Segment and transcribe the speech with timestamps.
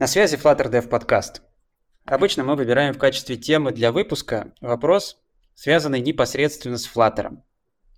[0.00, 1.40] На связи Flutter Dev Podcast.
[2.04, 5.18] Обычно мы выбираем в качестве темы для выпуска вопрос,
[5.54, 7.38] связанный непосредственно с Flutter.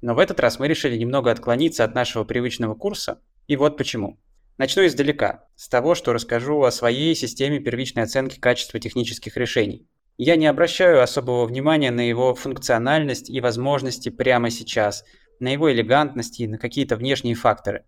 [0.01, 4.19] Но в этот раз мы решили немного отклониться от нашего привычного курса, и вот почему.
[4.57, 9.87] Начну издалека, с того, что расскажу о своей системе первичной оценки качества технических решений.
[10.17, 15.05] Я не обращаю особого внимания на его функциональность и возможности прямо сейчас,
[15.39, 17.85] на его элегантность и на какие-то внешние факторы.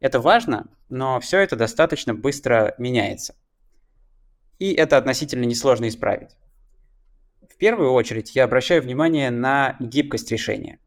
[0.00, 3.34] Это важно, но все это достаточно быстро меняется
[4.58, 6.36] и это относительно несложно исправить.
[7.48, 10.78] В первую очередь я обращаю внимание на гибкость решения.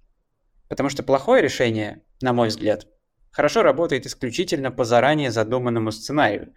[0.68, 2.88] Потому что плохое решение, на мой взгляд,
[3.32, 6.54] хорошо работает исключительно по заранее задуманному сценарию,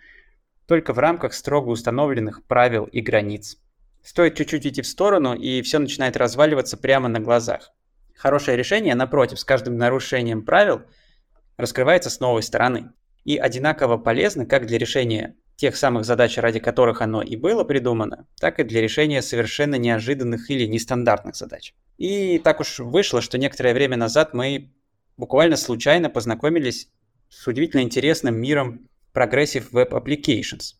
[0.66, 3.58] только в рамках строго установленных правил и границ.
[4.02, 7.72] Стоит чуть-чуть идти в сторону, и все начинает разваливаться прямо на глазах.
[8.16, 10.82] Хорошее решение, напротив, с каждым нарушением правил
[11.56, 12.92] раскрывается с новой стороны
[13.24, 18.26] и одинаково полезно как для решения тех самых задач, ради которых оно и было придумано,
[18.38, 21.74] так и для решения совершенно неожиданных или нестандартных задач.
[21.98, 24.72] И так уж вышло, что некоторое время назад мы
[25.18, 26.88] буквально случайно познакомились
[27.28, 30.76] с удивительно интересным миром Progressive Web Applications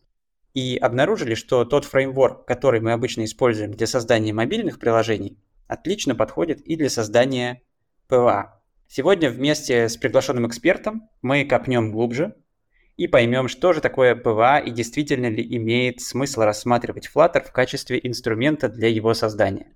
[0.55, 6.59] и обнаружили, что тот фреймворк, который мы обычно используем для создания мобильных приложений, отлично подходит
[6.61, 7.61] и для создания
[8.09, 8.60] PWA.
[8.93, 12.35] Сегодня вместе с приглашенным экспертом мы копнем глубже
[12.97, 18.01] и поймем, что же такое PWA и действительно ли имеет смысл рассматривать Flutter в качестве
[18.03, 19.67] инструмента для его создания.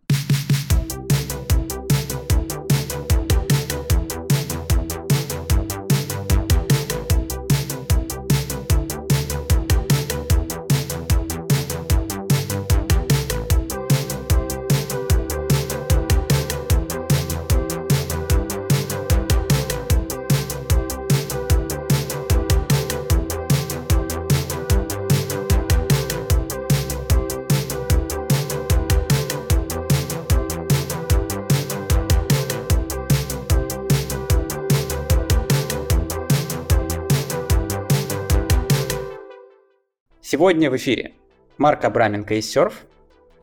[40.36, 41.14] Сегодня в эфире
[41.58, 42.74] Марк Абраменко из Surf.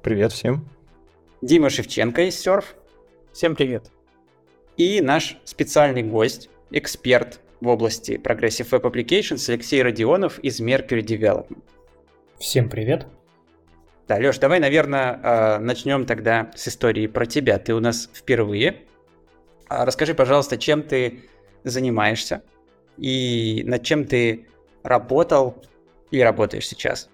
[0.03, 0.69] Привет всем.
[1.41, 2.67] Дима Шевченко из Surf.
[3.33, 3.91] Всем привет.
[4.77, 11.63] И наш специальный гость, эксперт в области Progressive Web Applications Алексей Родионов из Mercury Development.
[12.39, 13.07] Всем привет.
[14.07, 17.59] Да, Леш, давай, наверное, а, начнем тогда с истории про тебя.
[17.59, 18.83] Ты у нас впервые.
[19.67, 21.23] А расскажи, пожалуйста, чем ты
[21.65, 22.43] занимаешься
[22.99, 24.47] и над чем ты
[24.83, 25.57] работал
[26.13, 27.09] и работаешь сейчас?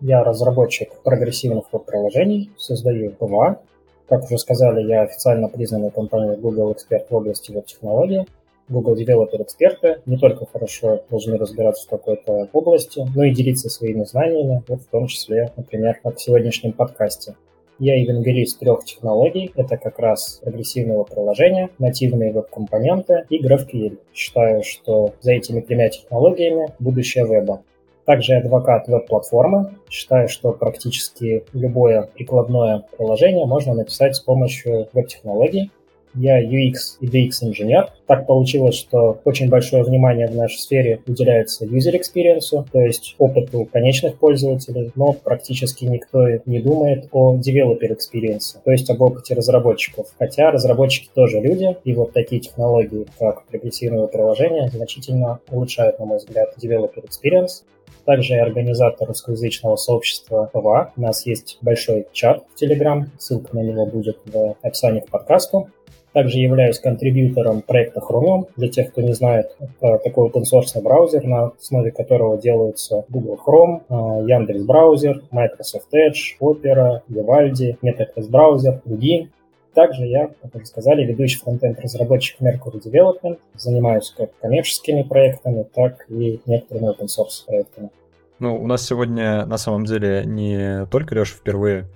[0.00, 3.60] Я разработчик прогрессивных веб-приложений, создаю PWA.
[4.08, 8.26] Как уже сказали, я официально признанный компанией Google эксперт в области веб-технологий.
[8.68, 14.04] Google Developer эксперты не только хорошо должны разбираться в какой-то области, но и делиться своими
[14.04, 17.34] знаниями, вот в том числе, например, в сегодняшнем подкасте.
[17.78, 19.50] Я евангелист трех технологий.
[19.56, 23.98] Это как раз прогрессивного приложения, нативные веб-компоненты и GraphQL.
[24.14, 27.62] Считаю, что за этими тремя технологиями будущее веба.
[28.04, 29.76] Также адвокат веб-платформы.
[29.88, 35.70] Считаю, что практически любое прикладное приложение можно написать с помощью веб-технологий.
[36.14, 37.88] Я UX и DX инженер.
[38.06, 43.66] Так получилось, что очень большое внимание в нашей сфере уделяется user experience, то есть опыту
[43.72, 50.08] конечных пользователей, но практически никто не думает о developer experience, то есть об опыте разработчиков.
[50.18, 56.18] Хотя разработчики тоже люди, и вот такие технологии, как прогрессивное приложение, значительно улучшают, на мой
[56.18, 57.62] взгляд, developer experience.
[58.04, 60.92] Также я организатор русскоязычного сообщества PWA.
[60.96, 65.68] У нас есть большой чат в Telegram, ссылка на него будет в описании к подкасту.
[66.12, 68.46] Также являюсь контрибьютором проекта Chromium.
[68.56, 70.44] Для тех, кто не знает, это такой open
[70.82, 78.03] браузер, на основе которого делаются Google Chrome, а, Яндекс браузер, Microsoft Edge, Opera, Vivaldi, Meta
[78.03, 79.30] Quest браузер, другие.
[79.74, 83.38] Также я, как уже сказали, ведущий frontend разработчик Mercury Development.
[83.54, 87.90] Занимаюсь как коммерческими проектами, так и некоторыми open source проектами.
[88.38, 91.86] Ну, у нас сегодня на самом деле не только Леша впервые,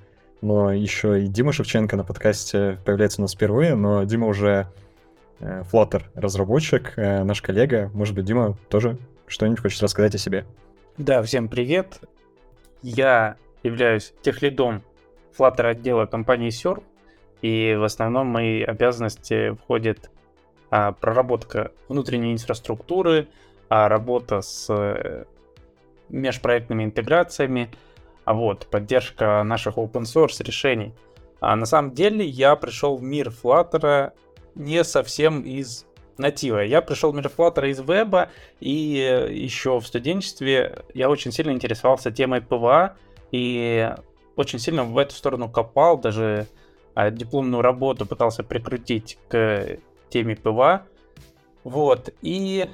[0.41, 4.69] но еще и Дима Шевченко на подкасте появляется у нас впервые, но Дима уже
[5.41, 7.91] э, Flutter разработчик, э, наш коллега.
[7.93, 8.97] Может быть, Дима тоже
[9.27, 10.47] что-нибудь хочет рассказать о себе?
[10.97, 12.01] Да, всем привет.
[12.83, 14.83] Я являюсь техлидом
[15.37, 16.83] Flutter отдела компании Surf.
[17.43, 20.11] И в основном мои обязанности входят
[20.71, 23.29] а, проработка внутренней инфраструктуры,
[23.69, 25.25] а, работа с э,
[26.09, 27.71] межпроектными интеграциями,
[28.25, 30.93] а вот, поддержка наших open source решений.
[31.41, 34.13] А на самом деле я пришел в мир Flutter
[34.55, 35.87] не совсем из
[36.19, 36.61] натива.
[36.61, 38.31] Я пришел в мир Flutter из веба,
[38.61, 42.97] и еще в студенчестве я очень сильно интересовался темой PWA,
[43.31, 43.93] и
[44.35, 46.47] очень сильно в эту сторону копал, даже
[47.11, 49.79] дипломную работу пытался прикрутить к
[50.09, 50.87] теме PWA.
[51.65, 52.69] Вот, и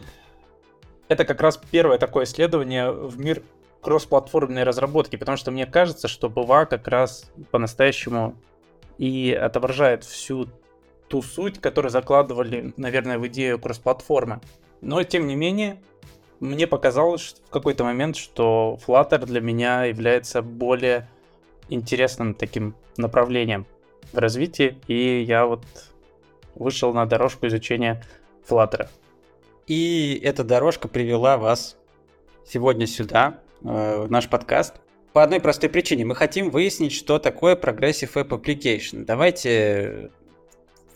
[1.09, 3.43] это как раз первое такое исследование в мир
[3.81, 8.37] кроссплатформенной разработки, потому что мне кажется, что PWA как раз по-настоящему
[8.99, 10.49] и отображает всю
[11.09, 14.41] ту суть, которую закладывали, наверное, в идею кроссплатформы.
[14.81, 15.83] Но, тем не менее,
[16.41, 21.09] мне показалось в какой-то момент, что Flutter для меня является более
[21.69, 23.67] интересным таким направлением
[24.13, 25.65] в развитии, и я вот
[26.55, 28.05] вышел на дорожку изучения
[28.49, 28.89] Flutter.
[29.67, 31.77] И эта дорожка привела вас
[32.47, 34.75] сегодня сюда, э, в наш подкаст.
[35.13, 36.05] По одной простой причине.
[36.05, 39.05] Мы хотим выяснить, что такое Progressive App Application.
[39.05, 40.11] Давайте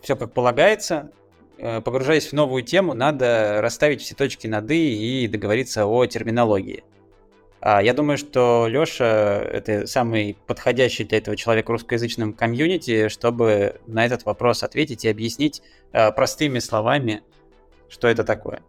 [0.01, 1.11] все как полагается.
[1.59, 6.85] Э, погружаясь в новую тему, надо расставить все точки над «и» и договориться о терминологии.
[7.61, 13.81] А я думаю, что Лёша— это самый подходящий для этого человек в русскоязычном комьюнити, чтобы
[13.87, 15.62] на этот вопрос ответить и объяснить
[15.93, 17.23] э, простыми словами,
[17.88, 18.62] что это такое.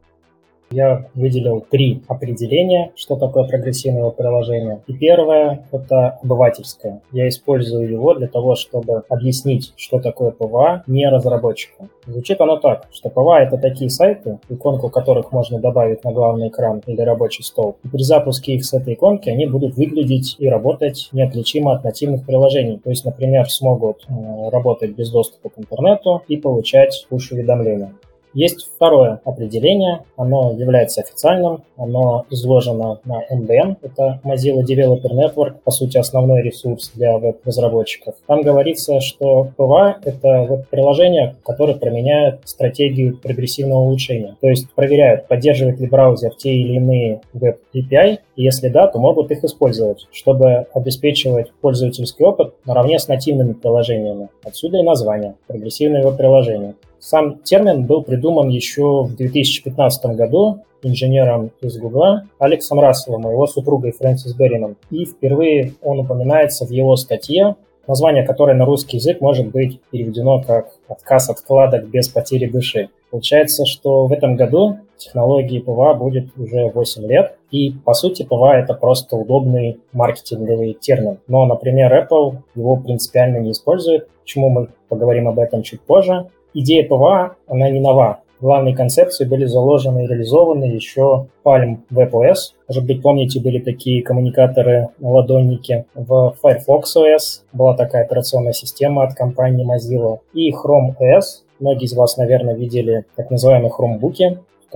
[0.69, 4.81] Я выделил три определения, что такое прогрессивное приложение.
[4.87, 7.01] И первое– это обывательское.
[7.11, 11.87] Я использую его для того, чтобы объяснить, что такое PWA не разработчику.
[12.05, 16.81] Звучит оно так, что PWA – это такие сайты, иконку которых можно добавить на главный экран
[16.85, 17.77] или рабочий стол.
[17.83, 22.25] И при запуске их с этой иконки они будут выглядеть и работать неотличимо от нативных
[22.25, 22.81] приложений.
[22.83, 27.91] То есть, например, смогут э, работать без доступа к интернету и получать push-уведомления.
[28.37, 35.71] Есть второе определение, оно является официальным, оно изложено на MDN, это Mozilla Developer Network, по
[35.71, 38.13] сути основной ресурс для веб-разработчиков.
[38.27, 45.79] Там говорится, что PWA— это веб-приложение, которое применяет стратегию прогрессивного улучшения, то есть проверяют, поддерживает
[45.79, 51.51] ли браузер те или иные веб-API, и если да, то могут их использовать, чтобы обеспечивать
[51.59, 54.29] пользовательский опыт наравне с нативными приложениями.
[54.43, 56.75] Отсюда и название— прогрессивное веб-приложение.
[56.99, 63.47] Сам термин был придуман еще в 2015 году инженером из Гугла Алексом Расселом и его
[63.47, 64.77] супругой Фрэнсис Беррином.
[64.89, 67.55] И впервые он упоминается в его статье,
[67.87, 72.89] название которой на русский язык может быть переведено как «Отказ от вкладок без потери души».
[73.09, 78.57] Получается, что в этом году технологии PWA будет уже 8 лет, и по сути PWA
[78.57, 81.19] это просто удобный маркетинговый термин.
[81.27, 86.87] Но, например, Apple его принципиально не использует, почему мы поговорим об этом чуть позже идея
[86.87, 88.21] PWA, она не нова.
[88.39, 92.53] Главные концепции были заложены и реализованы еще Palm WebOS.
[92.67, 95.85] Может быть, помните, были такие коммуникаторы-ладонники.
[95.95, 100.19] В Firefox OS была такая операционная система от компании Mozilla.
[100.33, 101.43] И Chrome OS.
[101.59, 104.05] Многие из вас, наверное, видели так называемые в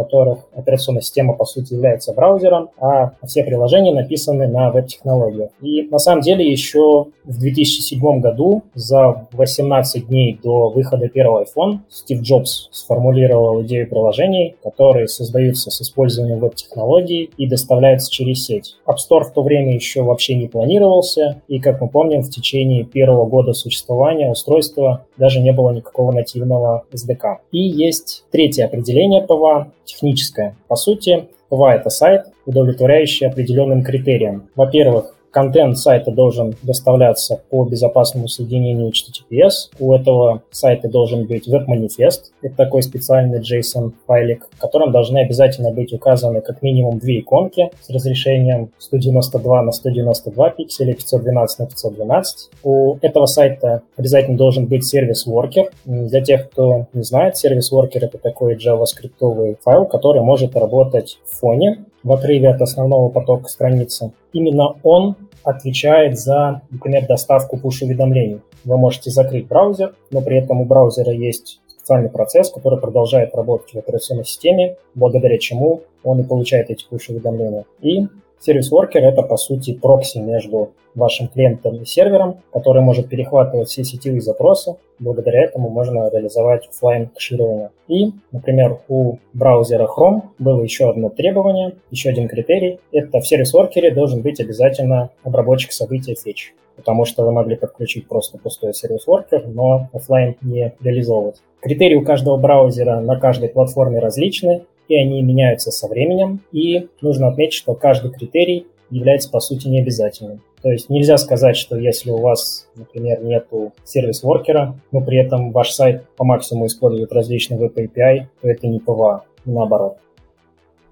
[0.04, 5.52] которых операционная система, по сути, является браузером, а все приложения написаны на веб-технологиях.
[5.62, 11.80] И на самом деле еще в 2007 году, за 18 дней до выхода первого iPhone,
[11.90, 18.78] Стив Джобс сформулировал идею приложений, которые создаются с использованием веб-технологий и доставляются через сеть.
[18.88, 22.84] App Store в то время еще вообще не планировался, и, как мы помним, в течение
[22.84, 27.38] первого года существования устройства даже не было никакого нативного SDK.
[27.52, 30.56] И есть третье определение PWA, техническое.
[30.68, 34.50] По сути, ПВА— это сайт, удовлетворяющий определенным критериям.
[34.56, 39.72] Во-первых, Контент сайта должен доставляться по безопасному соединению HTTPS.
[39.80, 42.34] У этого сайта должен быть веб-манифест.
[42.42, 47.90] Это такой специальный JSON-файлик, в котором должны обязательно быть указаны как минимум две иконки с
[47.90, 52.50] разрешением 192 на 192 пикселей, 512 на 512.
[52.64, 55.72] У этого сайта обязательно должен быть сервис-воркер.
[55.86, 61.86] Для тех, кто не знает, сервис-воркер— это такой JavaScript файл, который может работать в фоне
[62.04, 64.12] в отрыве от основного потока страницы.
[64.34, 68.42] Именно он отвечает за, например, доставку push-уведомлений.
[68.64, 73.74] Вы можете закрыть браузер, но при этом у браузера есть специальный процесс, который продолжает работать
[73.74, 77.66] в операционной системе, благодаря чему он и получает эти push-уведомления.
[77.82, 78.08] И
[78.42, 84.20] Сервис-воркер— это, по сути, прокси между вашим клиентом и сервером, который может перехватывать все сетевые
[84.20, 84.78] запросы.
[84.98, 87.70] Благодаря этому можно реализовать офлайн кэширование.
[87.88, 92.80] И, например, у браузера Chrome было еще одно требование, еще один критерий.
[92.92, 98.40] Это в сервис-воркере должен быть обязательно обработчик события фетч потому что вы могли подключить просто
[98.40, 101.42] пустой сервис-воркер, но офлайн не реализовывать.
[101.62, 106.42] Критерии у каждого браузера на каждой платформе различны, и они меняются со временем.
[106.52, 110.42] И нужно отметить, что каждый критерий является по сути необязательным.
[110.62, 115.72] То есть нельзя сказать, что если у вас, например, нету сервис-воркера, но при этом ваш
[115.72, 119.98] сайт по максимуму использует различные веб API, то это не PWA, наоборот.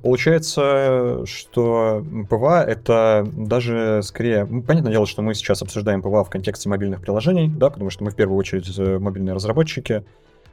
[0.02, 4.46] Получается, что PWA— это даже скорее...
[4.46, 8.06] Ну, понятное дело, что мы сейчас обсуждаем PWA в контексте мобильных приложений, да, потому что
[8.06, 10.04] мы в первую очередь э, мобильные разработчики,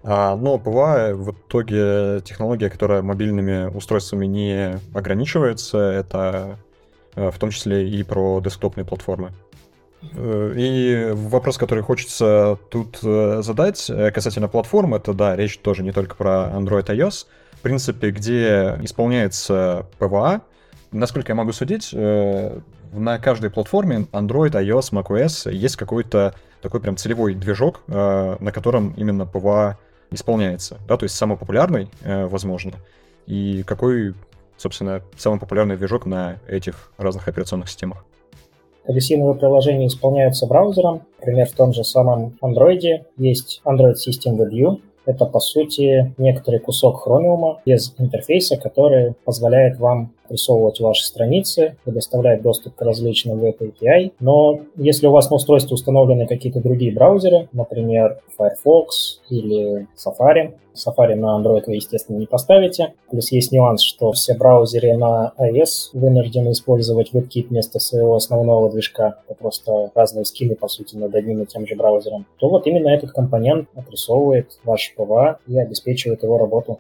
[0.02, 6.58] но PWA в итоге технология, которая мобильными устройствами не ограничивается, это
[7.14, 9.32] э, в том числе и про десктопные платформы.
[10.12, 16.14] Э, и вопрос, который хочется тут задать касательно платформ, это, да, речь тоже не только
[16.14, 20.42] про Android iOS, в принципе, где исполняется PWA,
[20.92, 22.58] насколько я могу судить, э,
[22.92, 28.92] на каждой платформе Android, iOS, macOS есть какой-то такой прям целевой движок, э, на котором
[28.96, 29.78] именно PWA
[30.10, 32.72] исполняется, да, то есть самый популярный, э, возможно,
[33.26, 34.14] и какой,
[34.56, 38.04] собственно, самый популярный движок на этих разных операционных системах.
[38.87, 41.02] Прогрессивные приложения исполняются браузером.
[41.18, 47.04] Например, в том же самом Android есть Android System WebView, это, по сути, некоторый кусок
[47.04, 54.12] хромиума без интерфейса, который позволяет вам рисовывать ваши страницы, предоставляет доступ к различным веб-API.
[54.21, 61.14] Но если у вас на устройстве установлены какие-то другие браузеры, например, Firefox или Safari, Safari
[61.14, 62.95] на Android вы, естественно, не поставите.
[63.11, 69.21] Плюс есть нюанс, что все браузеры на iOS вынуждены использовать WebKit вместо своего основного движка.
[69.26, 72.26] Это просто разные скины, по сути, над одним и тем же браузером.
[72.38, 76.78] То вот именно этот компонент отрисовывает ваш PWA и обеспечивает его работу.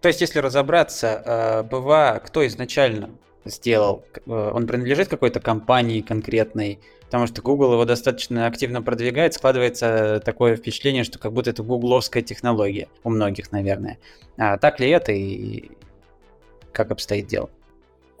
[0.00, 3.10] То есть, если разобраться, PWA кто изначально
[3.44, 4.04] сделал?
[4.26, 6.78] Э, он принадлежит какой-то компании конкретной?
[7.10, 12.22] потому что Google его достаточно активно продвигает, складывается такое впечатление, что как будто это гугловская
[12.22, 13.98] технология у многих, наверное.
[14.38, 15.72] А так ли это и
[16.70, 17.50] как обстоит дело?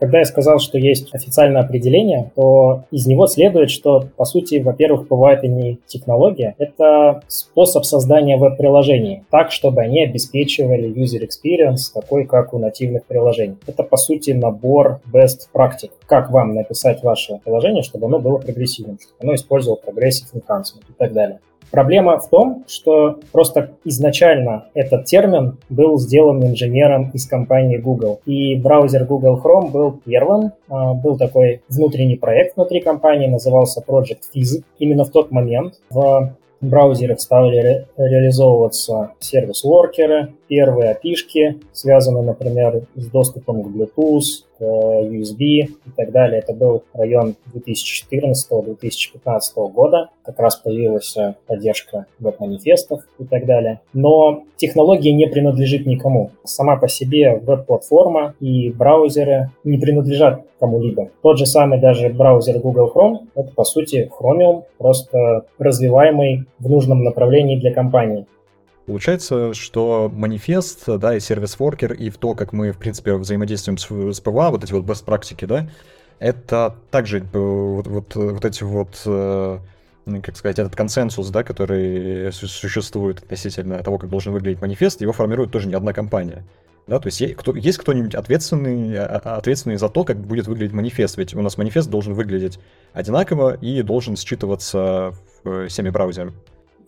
[0.00, 5.06] Когда я сказал, что есть официальное определение, то из него следует, что, по сути, во-первых,
[5.06, 12.24] PWA и не технология, это способ создания веб-приложений так, чтобы они обеспечивали user experience такой,
[12.24, 13.58] как у нативных приложений.
[13.66, 15.92] Это, по сути, набор best практик.
[16.06, 20.92] Как вам написать ваше приложение, чтобы оно было прогрессивным, чтобы оно использовало progressive enhancement и
[20.96, 21.40] так далее.
[21.70, 28.20] Проблема в том, что просто изначально этот термин был сделан инженером из компании Google.
[28.26, 30.52] И браузер Google Chrome был первым.
[30.68, 34.64] А, был такой внутренний проект внутри компании, назывался Project Physics.
[34.78, 43.06] Именно в тот момент в браузерах стали ре реализовываться сервис-воркеры, первые api связанные, например, с
[43.06, 46.40] доступом к Bluetooth, USB и так далее.
[46.40, 50.10] Это был район 2014-2015 года.
[50.24, 53.80] Как раз появилась поддержка веб-манифестов и так далее.
[53.92, 56.30] Но технология не принадлежит никому.
[56.44, 61.08] Сама по себе веб-платформа и браузеры не принадлежат кому-либо.
[61.22, 67.02] Тот же самый даже браузер Google Chrome— это, по сути, Chromium, просто развиваемый в нужном
[67.02, 68.26] направлении для компании.
[68.90, 73.78] Получается, что манифест, да, и service worker, и в то, как мы, в принципе, взаимодействуем
[73.78, 75.68] с, с PWA, вот эти вот best практики, да,
[76.18, 79.58] это также э, вот, вот, вот эти вот, э,
[80.24, 85.52] как сказать, этот консенсус, да, который существует относительно того, как должен выглядеть манифест, его формирует
[85.52, 86.42] тоже не одна компания.
[86.88, 90.48] Да, то есть есть, кто, есть кто-нибудь ответственный, а, а, ответственный за то, как будет
[90.48, 91.16] выглядеть манифест.
[91.16, 92.58] Ведь у нас манифест должен выглядеть
[92.92, 95.14] одинаково и должен считываться
[95.68, 96.32] всеми браузерами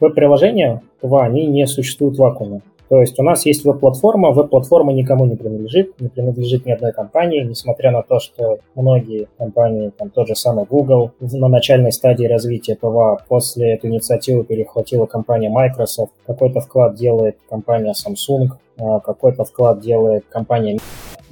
[0.03, 2.61] веб-приложения, PWA, они не существуют в вакууме.
[2.89, 7.43] То есть у нас есть веб-платформа, веб-платформа никому не принадлежит, не принадлежит ни одной компании,
[7.43, 12.77] несмотря на то, что многие компании, там тот же самый Google, на начальной стадии развития
[12.77, 19.81] PWA после этой инициативы перехватила компания Microsoft, какой-то вклад делает компания Samsung, а, какой-то вклад
[19.81, 20.79] делает компания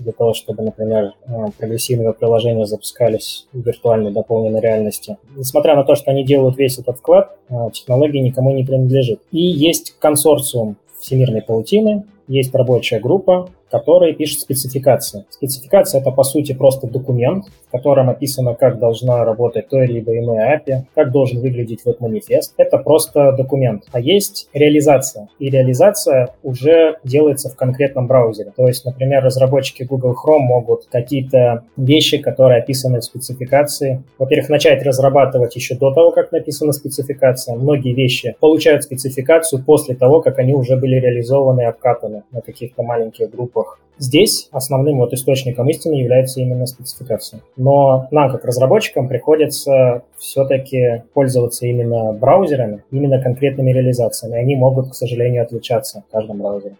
[0.01, 5.19] для того, чтобы, например, э, прогрессивные приложения запускались в виртуальной дополненной реальности.
[5.37, 9.21] Несмотря на то, что они делают весь этот вклад, э, технология никому не принадлежит.
[9.31, 15.25] И есть консорциум всемирной паутины, есть рабочая группа, который пишет спецификации.
[15.31, 20.59] Спецификация— это, по сути, просто документ, в котором описано, как должна работать то либо иное
[20.59, 22.55] API, как должен выглядеть веб-манифест.
[22.57, 23.85] Это просто документ.
[23.93, 25.29] А есть реализация.
[25.39, 28.53] И реализация уже делается в конкретном браузере.
[28.57, 34.83] То есть, например, разработчики Google Chrome могут какие-то вещи, которые описаны в спецификации, во-первых, начать
[34.83, 37.55] разрабатывать еще до того, как написана спецификация.
[37.55, 42.83] Многие вещи получают спецификацию после того, как они уже были реализованы и обкатаны на каких-то
[42.83, 43.79] маленьких группах.
[44.01, 47.43] Здесь основным вот источником истины является именно спецификация.
[47.61, 54.39] Но нам, как разработчикам, приходится все-таки пользоваться именно браузерами, именно конкретными реализациями.
[54.39, 56.77] Они могут, к сожалению, отличаться в каждом браузере.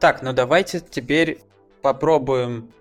[0.00, 1.38] Так, ну давайте теперь
[1.82, 2.72] попробуем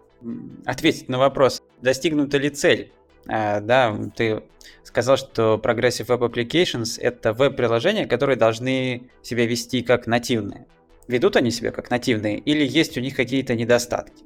[0.65, 2.91] ответить на вопрос, достигнута ли цель
[3.27, 4.41] А, да, ты
[4.81, 10.65] сказал, что Progressive Web Applications— это веб-приложения, которые должны себя вести как нативные.
[11.07, 14.23] Ведут они себя как нативные или есть у них какие-то недостатки?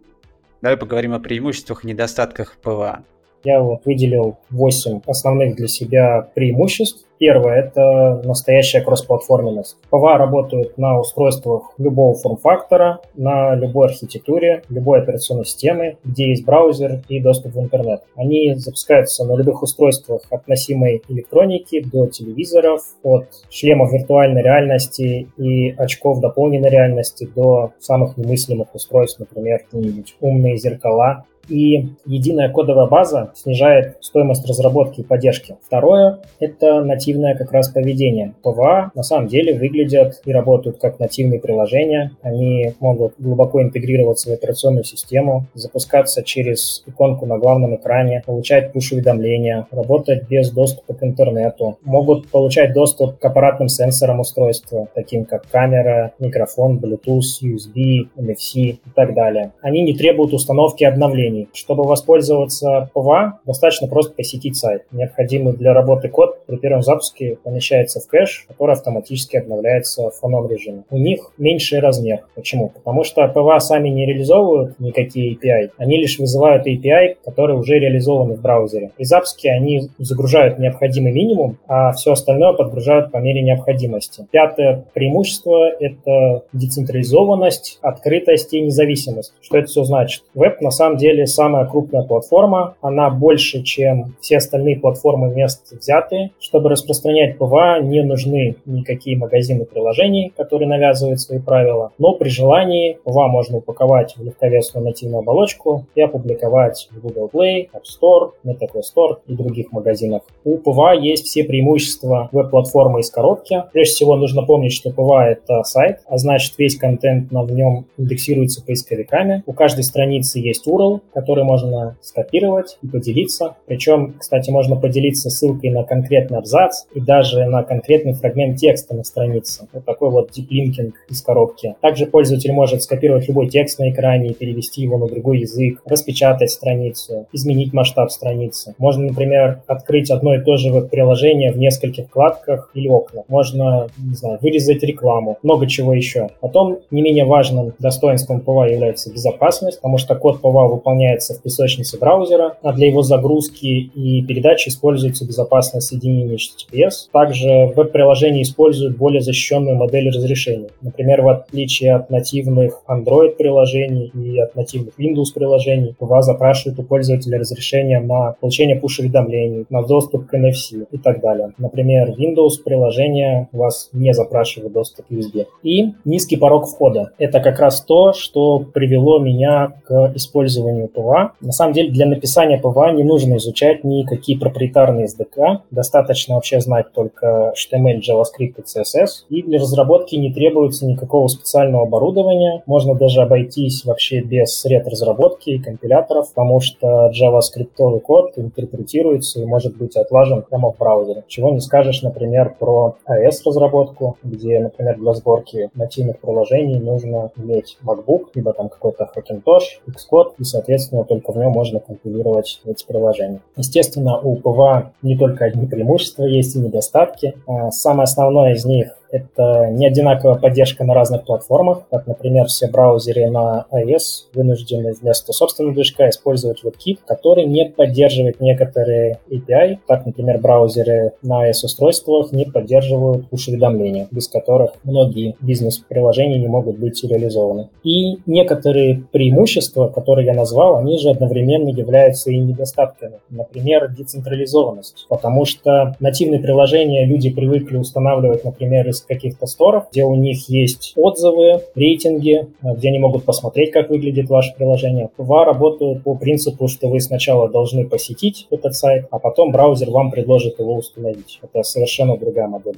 [0.61, 3.03] Давай поговорим о преимуществах и недостатках PWA.
[3.43, 7.05] Я вот выделил 8 основных для себя преимуществ.
[7.17, 9.77] Первое– это настоящая кроссплатформенность.
[9.91, 17.03] PWA работают на устройствах любого форм-фактора, на любой архитектуре, любой операционной системы, где есть браузер
[17.09, 18.01] и доступ в интернет.
[18.15, 25.75] Они запускаются на любых устройствах от носимой электроники до телевизоров, от шлемов виртуальной реальности и
[25.77, 33.31] очков дополненной реальности до самых немыслимых устройств, например, какие-нибудь умные зеркала и единая кодовая база
[33.35, 35.57] снижает стоимость разработки и поддержки.
[35.65, 38.33] Второе– это нативное как раз поведение.
[38.41, 42.11] PWA на самом деле выглядят и работают как нативные приложения.
[42.21, 49.65] Они могут глубоко интегрироваться в операционную систему, запускаться через иконку на главном экране, получать push-уведомления,
[49.71, 56.13] работать без доступа к интернету, могут получать доступ к аппаратным сенсорам устройства, таким как камера,
[56.19, 59.51] микрофон, Bluetooth, USB, NFC и так далее.
[59.61, 61.49] Они не требуют установки обновлений приложений.
[61.53, 64.83] Чтобы воспользоваться PWA, достаточно просто посетить сайт.
[64.91, 70.49] Необходимый для работы код при первом запуске помещается в кэш, который автоматически обновляется в фоновом
[70.49, 70.83] режиме.
[70.89, 72.21] У них меньший размер.
[72.35, 72.69] Почему?
[72.69, 78.35] Потому что PWA сами не реализовывают никакие API, они лишь вызывают API, которые уже реализованы
[78.35, 78.91] в браузере.
[78.95, 84.25] При запуске они загружают необходимый минимум, а все остальное подгружают по мере необходимости.
[84.31, 89.33] Пятое преимущество— это децентрализованность, открытость и независимость.
[89.41, 90.23] Что это все значит?
[90.33, 92.75] Веб на самом деле деле самая крупная платформа.
[92.81, 96.31] Она больше, чем все остальные платформы вместе взятые.
[96.39, 101.91] Чтобы распространять PWA, не нужны никакие магазины приложений, которые навязывают свои правила.
[101.97, 107.69] Но при желании PWA можно упаковать в легковесную нативную оболочку и опубликовать в Google Play,
[107.73, 110.21] App Store, Meta Quest Store и других магазинах.
[110.43, 113.63] У PWA есть все преимущества веб-платформы из коробки.
[113.71, 117.85] Прежде всего нужно помнить, что PWA— это сайт, а значит весь контент на в нем
[117.97, 119.43] индексируется поисковиками.
[119.45, 123.55] У каждой страницы есть URL, который можно скопировать и поделиться.
[123.65, 129.03] Причем, кстати, можно поделиться ссылкой на конкретный абзац и даже на конкретный фрагмент текста на
[129.03, 129.67] странице.
[129.73, 131.75] Вот такой вот deep linking из коробки.
[131.81, 136.51] Также пользователь может скопировать любой текст на экране и перевести его на другой язык, распечатать
[136.51, 138.75] страницу, изменить масштаб страницы.
[138.77, 143.25] Можно, например, открыть одно и то же приложение в нескольких вкладках или окнах.
[143.27, 146.29] Можно, не знаю, вырезать рекламу, много чего еще.
[146.39, 151.41] Потом, не менее важным достоинством PWA является безопасность, потому что код PWA выполняет выполняется в
[151.41, 157.09] песочнице браузера, а для его загрузки и передачи используется безопасное соединение HTTPS.
[157.11, 160.69] Также веб-приложения используют более защищенную модель разрешения.
[160.81, 167.99] Например, в отличие от нативных Android-приложений и от нативных Windows-приложений, веб запрашивает у пользователя разрешение
[167.99, 171.53] на получение push-уведомлений, на доступ к NFC и так далее.
[171.57, 175.45] Например, Windows-приложение вас не запрашивает доступ к USB.
[175.63, 177.11] И низкий порог входа.
[177.17, 181.33] Это как раз то, что привело меня к использованию PWA.
[181.41, 186.91] На самом деле для написания PWA не нужно изучать никакие проприетарные SDK, достаточно вообще знать
[186.93, 189.25] только HTML, JavaScript и CSS.
[189.29, 192.63] И для разработки не требуется никакого специального оборудования.
[192.65, 199.45] Можно даже обойтись вообще без сред разработки и компиляторов, потому что JavaScript код интерпретируется и
[199.45, 201.23] может быть отлажен прямо в браузере.
[201.27, 208.29] Чего не скажешь, например, про iOS-разработку, где, например, для сборки нативных приложений нужно иметь MacBook,
[208.35, 213.41] либо там какой-то Hackintosh, Xcode и, соответственно, соответственно, только в нем можно компилировать эти приложения.
[213.55, 217.35] Естественно, у PWA не только одни преимущества есть и недостатки.
[217.47, 222.67] А самое основное из них это не одинаковая поддержка на разных платформах, как, например, все
[222.67, 229.79] браузеры на iOS вынуждены вместо собственного движка использовать WebKit, который не поддерживает некоторые API.
[229.87, 237.03] Так, например, браузеры на iOS-устройствах не поддерживают push-уведомления, без которых многие бизнес-приложения не могут быть
[237.03, 237.69] реализованы.
[237.83, 243.19] И некоторые преимущества, которые я назвал, они же одновременно являются и недостатками.
[243.29, 250.15] Например, децентрализованность, потому что нативные приложения люди привыкли устанавливать, например, из каких-то сторов, где у
[250.15, 255.09] них есть отзывы, рейтинги, где они могут посмотреть, как выглядит ваше приложение.
[255.17, 260.11] PWA работают по принципу, что вы сначала должны посетить этот сайт, а потом браузер вам
[260.11, 261.39] предложит его установить.
[261.41, 262.77] Это совершенно другая модель.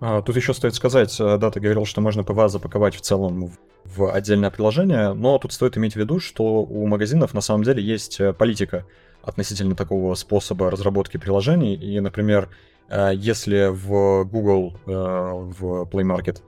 [0.00, 3.50] А, тут еще стоит сказать, э, да, ты говорил, что можно PWA запаковать в целом
[3.84, 7.82] в отдельное приложение, но тут стоит иметь в виду, что у магазинов на самом деле
[7.82, 8.84] есть э, политика
[9.22, 11.74] относительно такого способа разработки приложений.
[11.76, 16.42] И, например, э, если в Google, в Play Market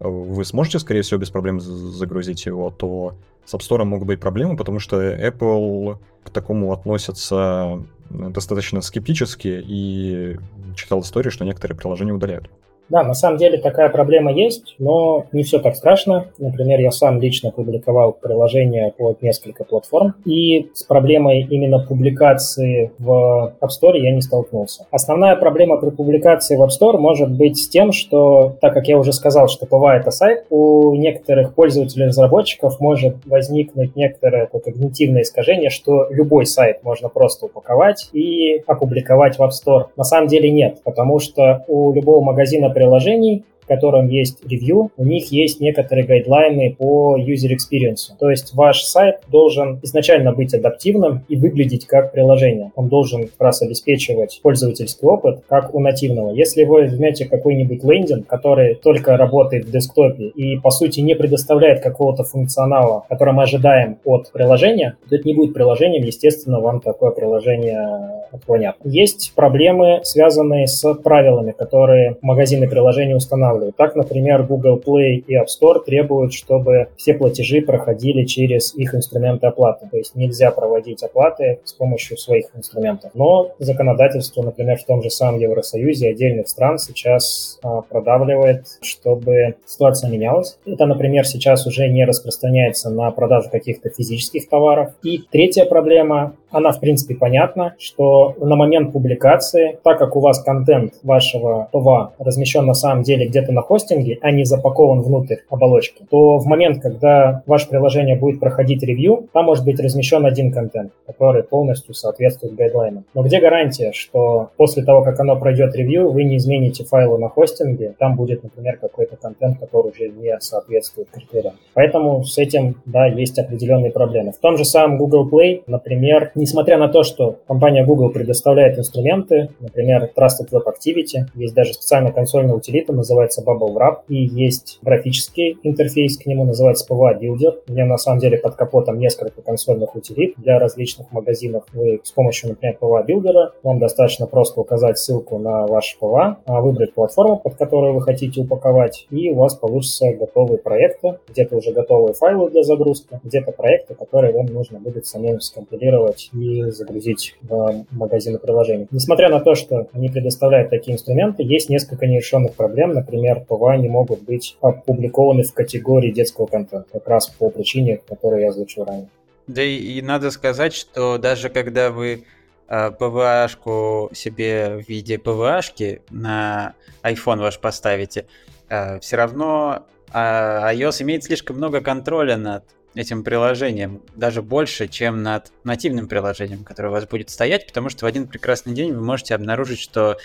[0.00, 4.56] вы сможете, скорее всего, без проблем загрузить его, то с App Store могут быть проблемы,
[4.56, 10.38] потому что Apple к такому относятся достаточно скептически и
[10.76, 12.50] читал истории, что некоторые приложения удаляют.
[12.88, 16.26] Да, на самом деле такая проблема есть, но не все так страшно.
[16.38, 23.54] Например, я сам лично публиковал приложение под несколько платформ, и с проблемой именно публикации в
[23.60, 24.86] App Store я не столкнулся.
[24.90, 28.98] Основная проблема при публикации в App Store может быть с тем, что, так как я
[28.98, 36.46] уже сказал, что это сайт, у некоторых пользователей-разработчиков может возникнуть некоторое когнитивное искажение, что любой
[36.46, 39.86] сайт можно просто упаковать и опубликовать в App Store.
[39.96, 45.04] На самом деле нет, потому что у любого магазина приложений в котором есть ревью, у
[45.04, 48.16] них есть некоторые гайдлайны по user experience.
[48.18, 52.72] То есть ваш сайт должен изначально быть адаптивным и выглядеть как приложение.
[52.76, 56.32] Он должен как раз обеспечивать пользовательский опыт, как у нативного.
[56.32, 61.82] Если вы возьмете какой-нибудь лендинг, который только работает в десктопе и, по сути, не предоставляет
[61.82, 67.10] какого-то функционала, который мы ожидаем от приложения, то это не будет приложением, естественно, вам такое
[67.10, 68.76] приложение отклонят.
[68.84, 73.76] Есть проблемы, связанные с правилами, которые магазины приложений устанавливают устанавливают.
[73.76, 79.46] Так, например, Google Play и App Store требуют, чтобы все платежи проходили через их инструменты
[79.46, 79.88] оплаты.
[79.90, 83.10] То есть нельзя проводить оплаты с помощью своих инструментов.
[83.14, 90.10] Но законодательство, например, в том же самом Евросоюзе отдельных стран сейчас а, продавливает, чтобы ситуация
[90.10, 90.58] менялась.
[90.66, 94.92] Это, например, сейчас уже не распространяется на продажу каких-то физических товаров.
[95.02, 100.42] И третья проблема, она в принципе понятна, что на момент публикации, так как у вас
[100.42, 106.04] контент вашего PWA размещен на самом деле где-то на хостинге, а не запакован внутрь оболочки,
[106.10, 110.92] то в момент, когда ваше приложение будет проходить ревью, там может быть размещен один контент,
[111.06, 113.04] который полностью соответствует гайдлайнам.
[113.14, 117.28] Но где гарантия, что после того, как оно пройдет ревью, вы не измените файлы на
[117.28, 121.54] хостинге, там будет, например, какой-то контент, который уже не соответствует критериям.
[121.74, 124.32] Поэтому с этим, да, есть определенные проблемы.
[124.32, 129.50] В том же самом Google Play, например, несмотря на то, что компания Google предоставляет инструменты,
[129.60, 135.58] например, Trusted Web Activity, есть даже специальная консольная утилита, называется называется Bubblewrap, и есть графический
[135.62, 137.54] интерфейс к нему, называется PWA Builder.
[137.68, 141.64] У меня на самом деле под капотом несколько консольных утилит для различных магазинов.
[141.72, 146.60] Вы с помощью, например, PWA Builder вам достаточно просто указать ссылку на ваш PWA, а
[146.60, 151.72] выбрать платформу, под которую вы хотите упаковать, и у вас получится готовые проекты, где-то уже
[151.72, 157.84] готовые файлы для загрузки, где-то проекты, которые вам нужно будет самим скомпилировать и загрузить в
[157.90, 158.88] магазины приложений.
[158.90, 163.76] Несмотря на то, что они предоставляют такие инструменты, есть несколько нерешенных проблем, например, например, PWA
[163.76, 168.84] не могут быть опубликованы в категории детского контента, как раз по причине, которую я озвучил
[168.84, 169.08] ранее.
[169.46, 172.24] Да и, и надо сказать, что даже когда вы
[172.68, 178.26] э, PWA шку себе в виде PWA шки на iPhone ваш поставите,
[178.68, 185.22] э, все равно э, iOS имеет слишком много контроля над этим приложением, даже больше, чем
[185.22, 189.02] над нативным приложением, которое у вас будет стоять, потому что в один прекрасный день вы
[189.02, 190.16] можете обнаружить, что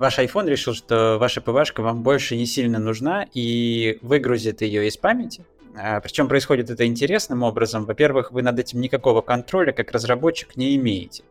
[0.00, 4.88] ваш iPhone решил, что ваша PWA шка вам больше не сильно нужна и выгрузит ее
[4.88, 5.44] из памяти.
[5.76, 7.84] А, Причем происходит это интересным образом.
[7.84, 11.22] Во-первых, вы над этим никакого контроля как разработчик не имеете.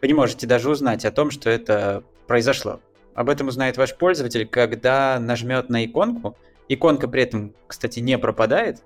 [0.00, 2.80] Вы не можете даже узнать о том, что это произошло.
[3.14, 6.34] Об этом узнает ваш пользователь, когда нажмет на иконку.
[6.68, 8.78] Иконка при этом, кстати, не пропадает.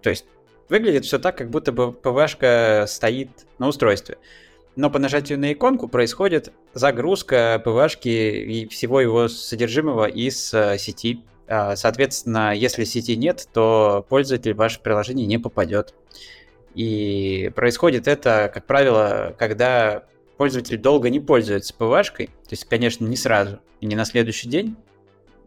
[0.00, 0.24] То есть
[0.70, 4.16] выглядит все так, как будто бы ПВшка стоит на устройстве
[4.78, 11.24] но по нажатию на иконку происходит загрузка ПВшки и всего его содержимого из э, сети.
[11.48, 15.94] А, соответственно, если сети нет, то пользователь в ваше приложение не попадет.
[16.76, 20.04] И происходит это, как правило, когда
[20.36, 24.76] пользователь долго не пользуется ПВшкой, то есть, конечно, не сразу не на следующий день,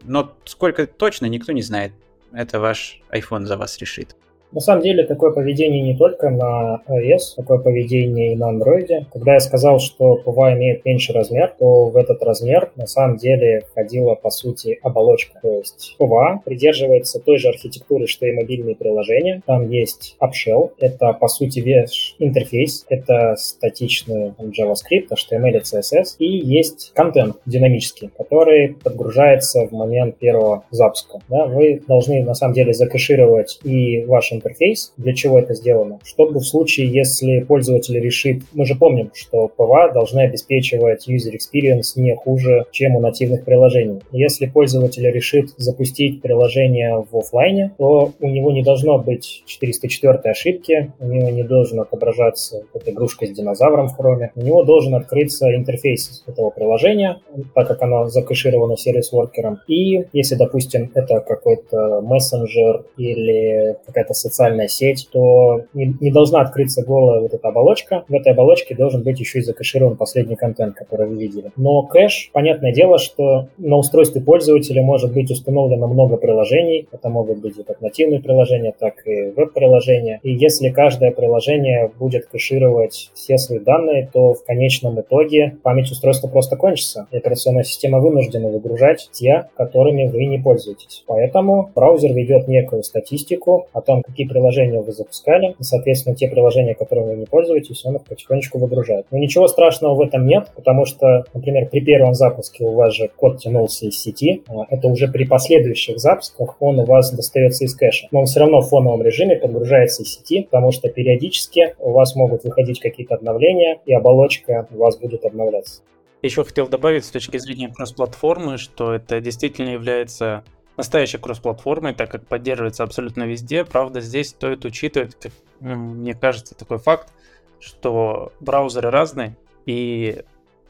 [0.02, 1.94] но сколько точно никто не знает.
[2.32, 4.14] Это ваш iPhone за вас решит.
[4.52, 9.06] На самом деле такое поведение не только на iOS, такое поведение и на Android.
[9.10, 13.62] Когда я сказал, что PWA имеет меньший размер, то в этот размер на самом деле
[13.70, 15.38] входила по сути оболочка.
[15.40, 19.40] То есть PWA придерживается той же архитектуры, что и мобильные приложения.
[19.46, 26.16] Там есть AppShell, это по сути весь интерфейс, это статичный там, JavaScript, HTML и CSS,
[26.18, 31.20] и есть контент динамический, который подгружается в момент первого запуска.
[31.28, 34.92] Да, вы должны на самом деле закэшировать и ваш интерфейс.
[34.96, 35.98] Для чего это сделано?
[36.04, 38.42] Чтобы в случае, если пользователь решит...
[38.52, 44.00] Мы же помним, что PWA должны обеспечивать user experience не хуже, чем у нативных приложений.
[44.12, 50.92] Если пользователь решит запустить приложение в офлайне, то у него не должно быть 404 ошибки,
[51.00, 55.54] у него не должен отображаться эта игрушка с динозавром в хроме, у него должен открыться
[55.54, 57.20] интерфейс этого приложения,
[57.54, 59.60] так как оно закэшировано сервис-воркером.
[59.68, 66.82] И если, допустим, это какой-то мессенджер или какая-то социальная сеть, то не, не должна открыться
[66.82, 68.04] голая вот эта оболочка.
[68.08, 71.50] В этой оболочке должен быть еще и закэширован последний контент, который вы видели.
[71.56, 76.88] Но кэш, понятное дело, что на устройстве пользователя может быть установлено много приложений.
[76.90, 80.18] Это могут быть и как нативные приложения, так и веб-приложения.
[80.22, 86.28] И если каждое приложение будет кэшировать все свои данные, то в конечном итоге память устройства
[86.28, 87.06] просто кончится.
[87.10, 91.04] И операционная система вынуждена выгружать те, которыми вы не пользуетесь.
[91.06, 96.74] Поэтому браузер ведет некую статистику о том, какие приложения вы запускали, и, соответственно, те приложения,
[96.74, 99.06] которыми вы не пользуетесь, он их потихонечку выгружает.
[99.10, 103.08] Но ничего страшного в этом нет, потому что, например, при первом запуске у вас же
[103.08, 107.74] код тянулся из сети, а это уже при последующих запусках он у вас достается из
[107.74, 108.08] кэша.
[108.12, 112.14] Но он все равно в фоновом режиме подгружается из сети, потому что периодически у вас
[112.14, 115.82] могут выходить какие-то обновления, и оболочка у вас будет обновляться.
[116.22, 120.44] Еще хотел добавить с точки зрения кросс-платформы, что это действительно является
[120.76, 123.64] настоящей кросс-платформой, так как поддерживается абсолютно везде.
[123.64, 127.12] Правда, здесь стоит учитывать, как мне кажется, такой факт,
[127.60, 130.24] что браузеры разные, и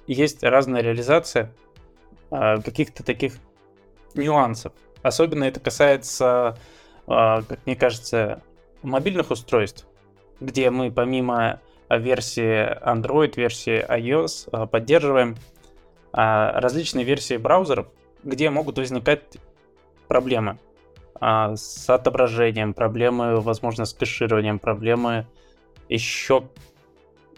[0.06, 1.52] есть разная реализация
[2.30, 3.34] а, каких-то таких
[4.14, 4.72] нюансов.
[5.02, 6.58] Особенно это касается,
[7.06, 8.42] а, как мне кажется,
[8.82, 9.86] мобильных устройств,
[10.40, 15.36] где мы помимо версии Android, версии iOS а, поддерживаем
[16.14, 17.86] различные версии браузеров,
[18.22, 19.22] где могут возникать
[20.12, 20.59] проблемы
[21.14, 25.27] а, с отображением, проблемы, возможно, с кэшированием, проблемы
[25.88, 26.44] еще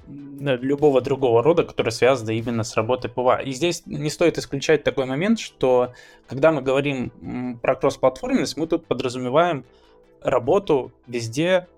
[0.08, 3.36] любого другого рода, которые связаны именно с работой PWA.
[3.36, 5.92] И здесь не стоит исключать такой момент, что
[6.26, 9.64] когда мы говорим про кроссплатформенность, мы тут подразумеваем
[10.20, 11.68] работу везде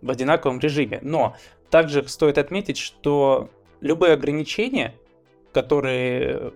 [0.00, 1.00] в одинаковом режиме.
[1.02, 1.36] Но
[1.68, 3.50] также стоит отметить, что
[3.82, 4.94] любые ограничения,
[5.52, 6.54] которые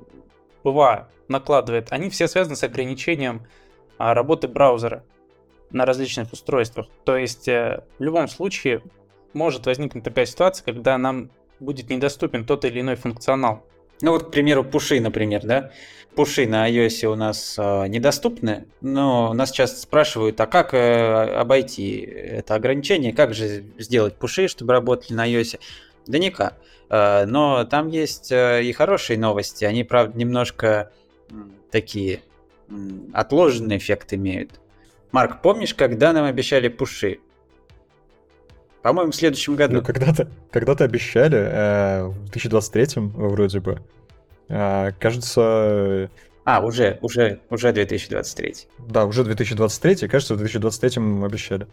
[0.62, 3.42] PWA накладывает, они все связаны с ограничением
[4.00, 5.04] работы браузера
[5.70, 6.88] на различных устройствах.
[7.04, 8.82] То есть э, в любом случае
[9.32, 13.62] может возникнуть такая ситуация, когда нам будет недоступен тот или иной функционал.
[14.02, 15.72] Ну вот, к примеру, пуши, например, да?
[16.14, 22.00] Пуши на iOS у нас э, недоступны, но нас часто спрашивают, а как э, обойти
[22.00, 25.60] это ограничение, как же сделать пуши, чтобы работали на iOS?
[26.06, 26.56] Да никак.
[26.88, 30.90] Э, но там есть э, и хорошие новости, они, правда, немножко
[31.70, 32.22] такие
[33.12, 34.60] отложенный эффект имеют.
[35.12, 37.18] Марк, помнишь, когда нам обещали пуши?
[38.82, 39.74] По-моему, в следующем году.
[39.74, 43.80] Ну, когда-то когда обещали, э, в 2023 вроде бы.
[44.48, 46.10] Э, кажется...
[46.44, 48.54] А, уже, уже, уже 2023.
[48.88, 51.66] Да, уже 2023, кажется, в 2023 обещали.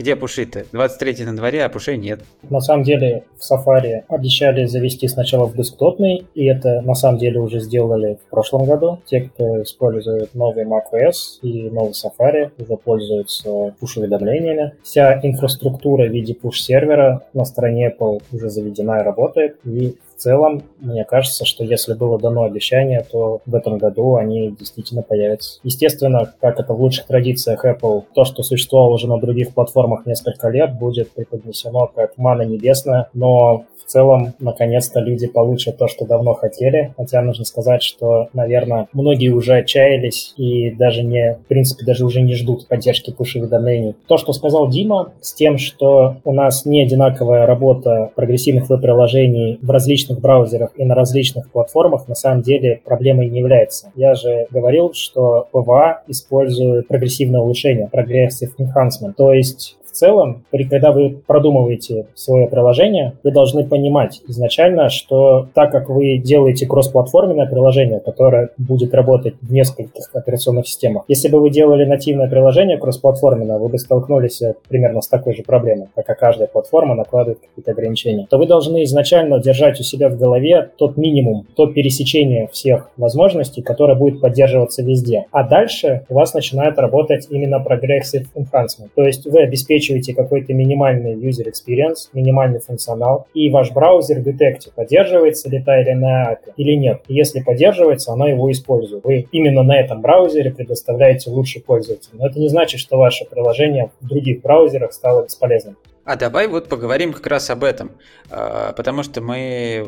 [0.00, 0.64] Где пуши-то?
[0.72, 2.20] 23 на дворе, а пушей нет.
[2.48, 7.38] На самом деле в Safari обещали завести сначала в десктопный, и это на самом деле
[7.38, 8.98] уже сделали в прошлом году.
[9.04, 14.72] Те, кто использует новый macOS и новый Safari, уже пользуются пуш-уведомлениями.
[14.82, 21.04] Вся инфраструктура в виде пуш-сервера на стороне Apple уже заведена и работает, и целом, мне
[21.04, 25.60] кажется, что если было дано обещание, то в этом году они действительно появятся.
[25.64, 30.48] Естественно, как это в лучших традициях Apple, то, что существовало уже на других платформах несколько
[30.48, 36.34] лет, будет преподнесено как мана небесная, но в целом, наконец-то люди получат то, что давно
[36.34, 36.94] хотели.
[36.96, 42.20] Хотя нужно сказать, что, наверное, многие уже отчаялись и даже не, в принципе, даже уже
[42.20, 43.96] не ждут поддержки пуш-уведомлений.
[44.06, 49.70] То, что сказал Дима, с тем, что у нас не одинаковая работа прогрессивных веб-приложений в
[49.70, 53.92] различных браузерах и на различных платформах, на самом деле проблемой не является.
[53.94, 59.14] Я же говорил, что PWA использует прогрессивное улучшение, progressive enhancement.
[59.16, 65.72] То есть в целом, когда вы продумываете свое приложение, вы должны понимать изначально, что так
[65.72, 71.50] как вы делаете кроссплатформенное приложение, которое будет работать в нескольких операционных системах, если бы вы
[71.50, 76.18] делали нативное приложение кроссплатформенное, вы бы столкнулись э, примерно с такой же проблемой, так как
[76.18, 80.96] каждая платформа накладывает какие-то ограничения, то вы должны изначально держать у себя в голове тот
[80.96, 85.26] минимум, то пересечение всех возможностей, которое будет поддерживаться везде.
[85.32, 88.90] А дальше у вас начинает работать именно progressive enhancement.
[88.94, 94.72] То есть вы обеспечиваете обеспечиваете какой-то минимальный user experience, минимальный функционал, и ваш браузер детектит,
[94.74, 97.02] поддерживается ли та или иная API или нет.
[97.08, 99.04] И если поддерживается, она его использует.
[99.04, 102.10] Вы именно на этом браузере предоставляете лучший пользователь.
[102.12, 105.76] Но это не значит, что ваше приложение в других браузерах стало бесполезным.
[106.04, 107.92] А давай вот поговорим как раз об этом,
[108.30, 109.86] а, потому что мы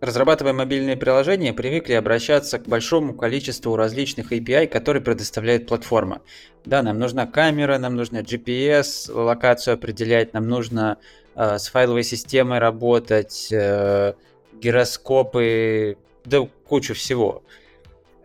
[0.00, 6.22] Разрабатывая мобильные приложения, привыкли обращаться к большому количеству различных API, которые предоставляет платформа.
[6.64, 10.96] Да, нам нужна камера, нам нужно GPS, локацию определять, нам нужно
[11.34, 14.14] э, с файловой системой работать, э,
[14.54, 17.42] гироскопы, да кучу всего.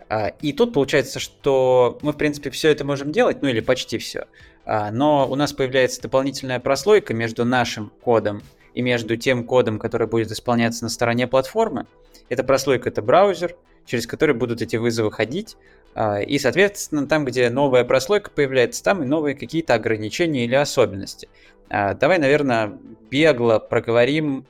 [0.08, 3.98] А, и тут получается, что мы, в принципе, все это можем делать, ну или почти
[3.98, 4.28] все.
[4.64, 10.08] а, но у нас появляется дополнительная прослойка между нашим кодом и между тем кодом, который
[10.08, 11.88] будет исполняться на стороне платформы.
[12.30, 15.58] Эта прослойка— это браузер, через который будут эти вызовы ходить,
[15.94, 21.30] а, и, соответственно, там, где новая прослойка появляется, там и новые какие-то ограничения или особенности.
[21.70, 22.78] А, давай, наверное,
[23.10, 24.46] бегло проговорим,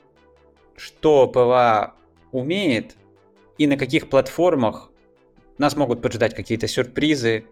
[0.76, 1.94] что PWA
[2.32, 2.96] умеет
[3.58, 4.90] и на каких платформах
[5.58, 7.44] нас могут поджидать какие-то сюрпризы,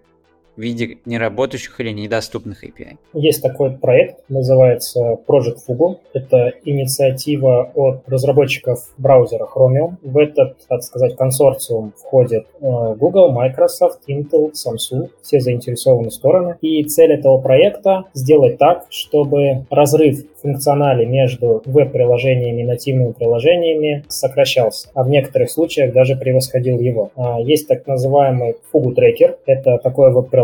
[0.56, 2.96] в виде неработающих или недоступных API.
[3.12, 5.98] Есть такой проект, называется Project Fugu.
[6.12, 9.94] Это инициатива от разработчиков браузера Chromium.
[10.02, 16.56] В этот, так сказать, консорциум входят э, Google, Microsoft, Intel, Samsung, все заинтересованные стороны.
[16.60, 24.90] И цель этого проекта сделать так, чтобы разрыв функционале между веб-приложениями и нативными приложениями сокращался,
[24.94, 27.10] а в некоторых случаях даже превосходил его.
[27.16, 29.36] А, есть так называемый Fugu Tracker.
[29.46, 30.43] Это такое веб-приложение,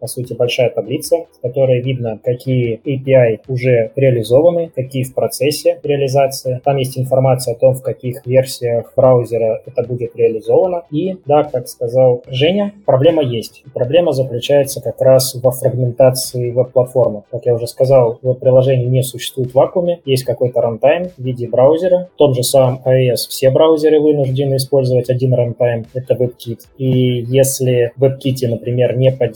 [0.00, 6.60] по сути, большая таблица, в которой видно, какие API уже реализованы, какие в процессе реализации.
[6.64, 10.82] Там есть информация о том, в каких версиях браузера это будет реализовано.
[10.90, 13.64] И, да, как сказал Женя, проблема есть.
[13.72, 17.22] Проблема заключается как раз во фрагментации веб-платформы.
[17.30, 22.08] Как я уже сказал, веб-приложение не существует в вакууме, есть какой-то runtime в виде браузера.
[22.14, 26.60] В том же самом iOS все браузеры вынуждены использовать один runtime, это WebKit.
[26.78, 29.33] И если в WebKit, например, не поддерживается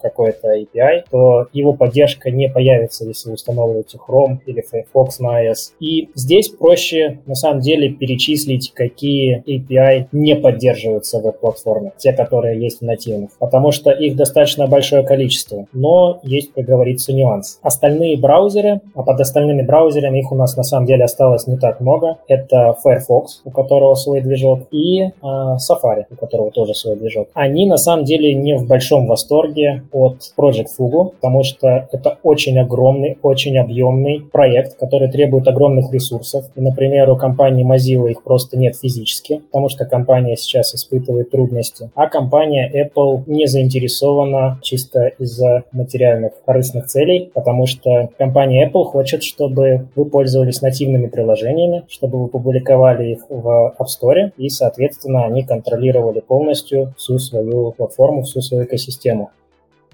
[0.00, 5.72] какой-то API, то его поддержка не появится, если вы устанавливаете Chrome или Firefox на iOS.
[5.80, 12.80] И здесь проще, на самом деле, перечислить, какие API не поддерживаются веб-платформе, те, которые есть
[12.80, 17.58] в нативных, потому что их достаточно большое количество, но есть, как говорится, нюанс.
[17.62, 21.80] Остальные браузеры а под остальными браузерами их у нас на самом деле осталось не так
[21.80, 22.18] много.
[22.28, 27.28] Это Firefox, у которого свой движок, и э, Safari, у которого тоже свой движок.
[27.34, 32.58] Они на самом деле не в большом восторге от Project Fugu, потому что это очень
[32.58, 36.44] огромный, очень объемный проект, который требует огромных ресурсов.
[36.54, 41.90] И, например, у компании Mozilla их просто нет физически, потому что компания сейчас испытывает трудности.
[41.94, 49.22] А компания Apple не заинтересована чисто из-за материальных корыстных целей, потому что компания Apple хочет,
[49.22, 55.42] чтобы вы пользовались нативными приложениями, чтобы вы публиковали их в App Store, и, соответственно, они
[55.44, 59.30] контролировали полностью всю свою платформу, всю свою экосистему.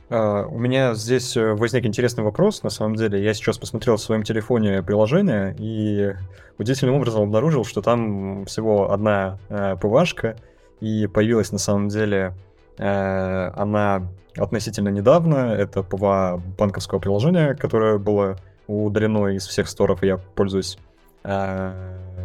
[0.09, 3.23] Uh, у меня здесь э, возник интересный вопрос, на самом деле.
[3.23, 6.13] Я сейчас посмотрел в своем телефоне приложение и
[6.59, 9.39] удивительным образом обнаружил, что там всего одна
[9.81, 10.37] PWA шка,
[10.81, 12.35] и появилась на самом деле
[12.77, 15.55] uh, она относительно недавно.
[15.55, 20.79] Это PWA банковского приложения, которое было удалено из всех сторов, и я пользуюсь
[21.25, 21.73] э,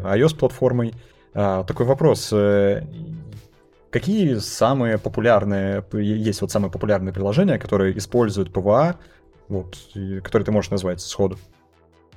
[0.04, 0.94] iOS-платформой.
[1.34, 2.34] Э, такой вопрос.
[3.90, 8.96] Какие самые популярные, есть вот самые популярные приложения, которые используют PWA,
[9.48, 9.78] вот,
[10.24, 11.38] которые ты можешь назвать сходу?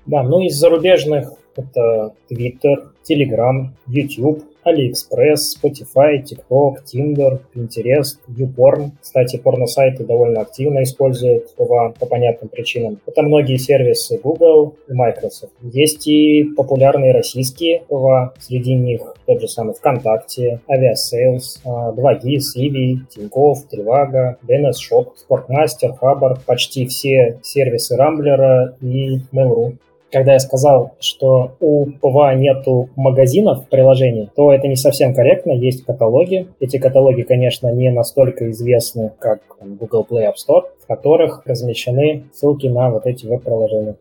[0.07, 8.93] Да, ну из зарубежных это Twitter, Telegram, YouTube, AliExpress, Spotify, TikTok, Tinder, Pinterest, YouPorn.
[9.01, 13.01] Кстати, порно-сайты довольно активно используют по, по понятным причинам.
[13.07, 15.53] Это многие сервисы Google и Microsoft.
[15.63, 23.65] Есть и популярные российские PWA, среди них тот же самый ВКонтакте, Aviasales, 2GIS, Иви, Тинькофф,
[23.71, 29.77] Trivago, DNS Shop, Спортмастер, Хабр, почти все сервисы Рамблера и Mail.ru
[30.11, 35.53] когда я сказал, что у PWA нету магазинов приложений, то это не совсем корректно.
[35.53, 36.49] Есть каталоги.
[36.59, 42.67] Эти каталоги, конечно, не настолько известны, как Google Play App Store, в которых размещены ссылки
[42.67, 43.97] на вот эти веб-приложения.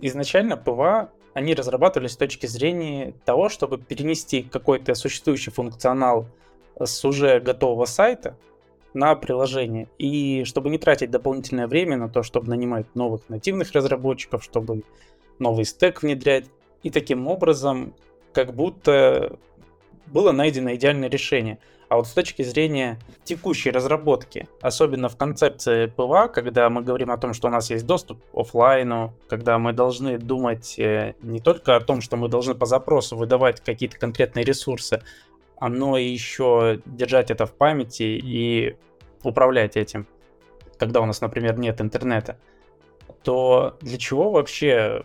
[0.00, 6.26] Изначально PWA они разрабатывались с точки зрения того, чтобы перенести какой-то существующий функционал
[6.78, 8.34] с уже готового сайта
[8.94, 9.88] на приложение.
[9.98, 14.82] И чтобы не тратить дополнительное время на то, чтобы нанимать новых нативных разработчиков, чтобы
[15.40, 16.46] новый стек внедрять.
[16.82, 17.94] И таким образом,
[18.32, 19.38] как будто
[20.06, 21.58] было найдено идеальное решение.
[21.88, 27.18] А вот с точки зрения текущей разработки, особенно в концепции PWA, когда мы говорим о
[27.18, 31.74] том, что у нас есть доступ к офлайну, когда мы должны думать э, не только
[31.74, 35.02] о том, что мы должны по запросу выдавать какие-то конкретные ресурсы,
[35.60, 38.76] но и еще держать это в памяти и
[39.24, 40.06] управлять этим,
[40.78, 42.38] когда у нас, например, нет интернета,
[43.24, 45.04] то для чего вообще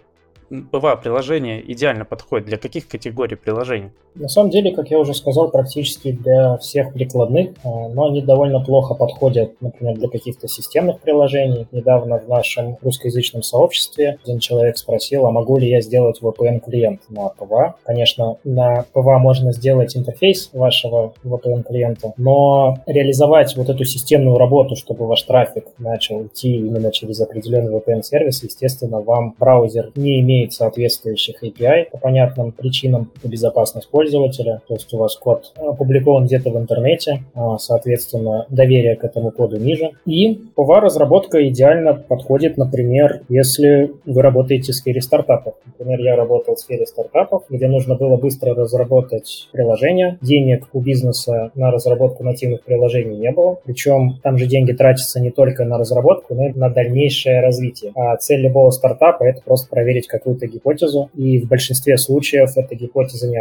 [0.49, 3.91] PWA приложение идеально подходит для каких категорий приложений?
[4.16, 8.61] На самом деле, как я уже сказал, практически для всех прикладных, а, но они довольно
[8.61, 11.68] плохо подходят, например, для каких-то системных приложений.
[11.74, 17.32] Недавно в нашем русскоязычном сообществе один человек спросил, а могу ли я сделать VPN-клиент на
[17.38, 17.74] PWA.
[17.84, 25.07] Конечно, на PWA можно сделать интерфейс вашего VPN-клиента, но реализовать вот эту системную работу, чтобы
[25.07, 31.89] ваш трафик начал идти именно через определенный VPN-сервис, естественно, вам браузер не имеет соответствующих API
[31.91, 37.24] по понятным причинам по безопасности пользователя, то есть у вас код опубликован где-то в интернете,
[37.34, 39.91] а, соответственно, доверие к этому коду ниже.
[40.06, 45.56] И POVA-разработка идеально подходит, например, если вы работаете в сфере стартапов.
[45.66, 50.20] Например, я работал в сфере стартапов, где нужно было быстро разработать приложение.
[50.22, 53.58] Денег у бизнеса на разработку нативных приложений не было.
[53.66, 57.91] Причем там же деньги тратятся не только на разработку, но и на дальнейшее развитие.
[57.95, 61.10] А цель любого стартапа— это просто проверить какую-то гипотезу.
[61.16, 63.38] И в большинстве случаев эта гипотеза не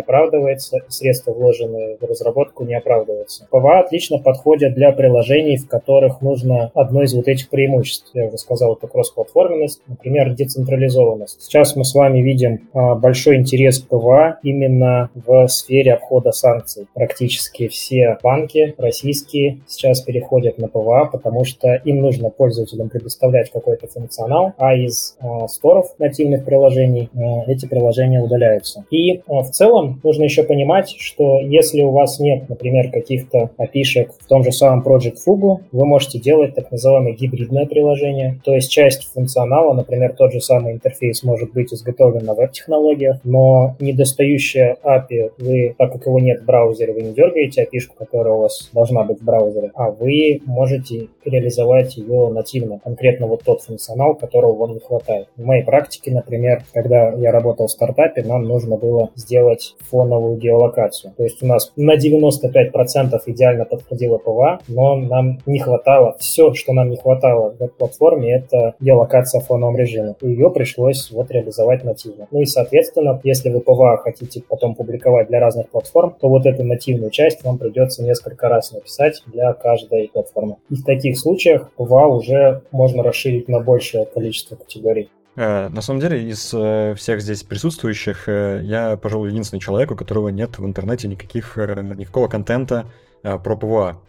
[0.55, 3.47] оправдывается, средства, вложенные в разработку, не оправдываются.
[3.51, 8.11] PWA отлично подходят для приложений, в которых нужно одно из вот этих преимуществ.
[8.15, 11.43] Я уже сказал, это кроссплатформенность, например, децентрализованность.
[11.43, 16.87] Сейчас мы с вами видим а, большой интерес PWA именно в сфере обхода санкций.
[16.95, 23.87] Практически все банки российские сейчас переходят на PWA, потому что им нужно пользователям предоставлять какой-то
[23.89, 28.85] функционал, а из а, store ов нативных приложений а, эти приложения удаляются.
[28.91, 34.13] И в целом нужно еще понимать, что если у вас нет, например, каких-то API шек
[34.19, 38.71] в том же самом Project Fugu, вы можете делать так называемое гибридное приложение, то есть
[38.71, 45.33] часть функционала, например, тот же самый интерфейс может быть изготовлен на веб-технологиях, но недостающая API,
[45.39, 49.05] вы, так как его нет в браузере, вы не дергаете API, которая у вас должна
[49.05, 54.75] быть в браузере, а вы можете реализовать ее нативно, конкретно вот тот функционал, которого вам
[54.75, 55.29] не хватает.
[55.37, 61.13] В моей практике, например, когда я работал в стартапе, нам нужно было сделать фоновую геолокацию.
[61.17, 66.73] То есть у нас на 95% идеально подходила PWA, но нам не хватало, все, что
[66.73, 70.15] нам не хватало в платформе, это геолокация в фоновом режиме.
[70.21, 72.27] И ее пришлось вот реализовать нативно.
[72.31, 76.65] Ну и, соответственно, если вы PWA хотите потом публиковать для разных платформ, то вот эту
[76.65, 80.57] нативную часть вам придется несколько раз написать для каждой платформы.
[80.71, 85.09] И в таких случаях PWA уже можно расширить на большее количество категорий.
[85.37, 89.97] Э, на самом деле, из э, всех здесь присутствующих, э, я, пожалуй, единственный человек, у
[89.97, 92.87] которого нет в интернете никаких, никакого контента
[93.23, 94.01] про PWA.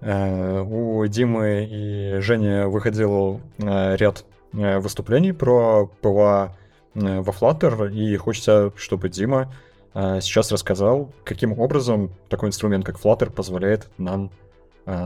[0.00, 6.56] У Димы и Жени выходил ряд выступлений про PWA
[6.94, 9.52] во Flutter, и хочется, чтобы Дима
[9.92, 14.30] сейчас рассказал, каким образом такой инструмент, как Flutter, позволяет нам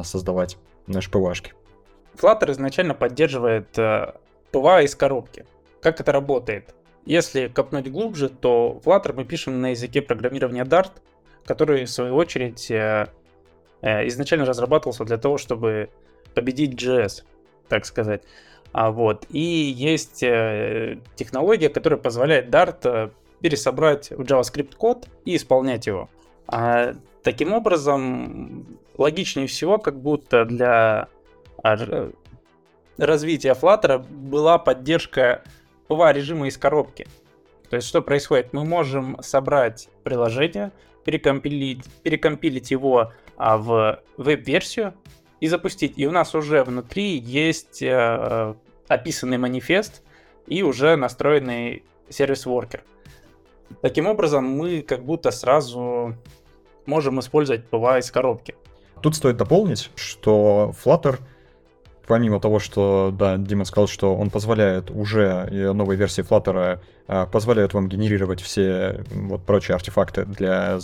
[0.05, 1.55] создавать наши PWA шки.
[2.17, 3.71] Flutter изначально поддерживает
[4.53, 5.47] PWA из коробки.
[5.85, 6.75] Как это работает?
[7.05, 10.93] Если копнуть глубже, то Flutter мы пишем на языке программирования Dart,
[11.45, 13.09] который, в свою очередь, э,
[13.83, 15.91] э, изначально разрабатывался для того, чтобы
[16.35, 17.25] победить JS,
[17.69, 18.23] так сказать.
[18.73, 19.27] А вот.
[19.29, 23.13] И есть э, технология, которая позволяет Dart
[23.43, 26.09] пересобрать в JavaScript код и исполнять его.
[26.47, 31.09] А, таким образом, логичнее всего, как будто для
[32.97, 35.43] развития Flutter была поддержка
[35.89, 37.07] PWA режима из коробки.
[37.71, 38.53] То есть что происходит?
[38.53, 40.73] Мы можем собрать приложение,
[41.05, 44.95] перекомпилить, перекомпилить его а, в веб-версию
[45.41, 45.95] и запустить.
[45.97, 48.55] И у нас уже внутри есть э,
[48.89, 50.03] описанный манифест
[50.47, 52.83] и уже настроенный сервис-воркер.
[53.83, 56.15] Таким образом, мы как будто сразу
[56.87, 58.55] можем использовать PWA из коробки.
[59.03, 61.19] Тут стоит дополнить, что Flutter—
[62.07, 67.75] помимо того, что, да, Дима сказал, что он позволяет уже новой версии Flutter а, позволяют
[67.75, 70.79] вам генерировать все вот прочие артефакты для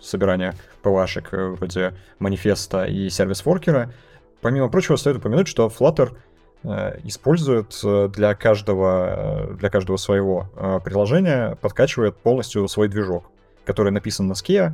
[0.00, 3.92] собирания ПВАшек э, вроде манифеста и сервис-воркера.
[4.40, 6.16] Помимо прочего, стоит упомянуть, что Flutter
[6.64, 10.48] э, использует э, для каждого, для каждого своего
[10.84, 13.30] приложения, подкачивает полностью свой движок,
[13.64, 14.72] который написан на Skia,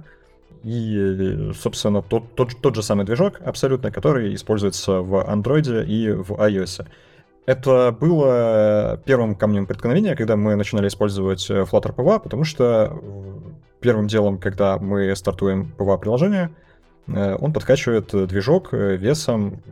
[0.63, 6.33] и, собственно, тот, тот, тот же самый движок, абсолютно, который используется в Android и в
[6.33, 6.87] iOS.
[7.47, 13.35] Это было первым камнем преткновения, когда мы начинали использовать э, Flutter PWA, потому что э,
[13.81, 16.51] первым делом, когда мы стартуем PWA-приложение,
[17.07, 19.63] э, он подкачивает движок весом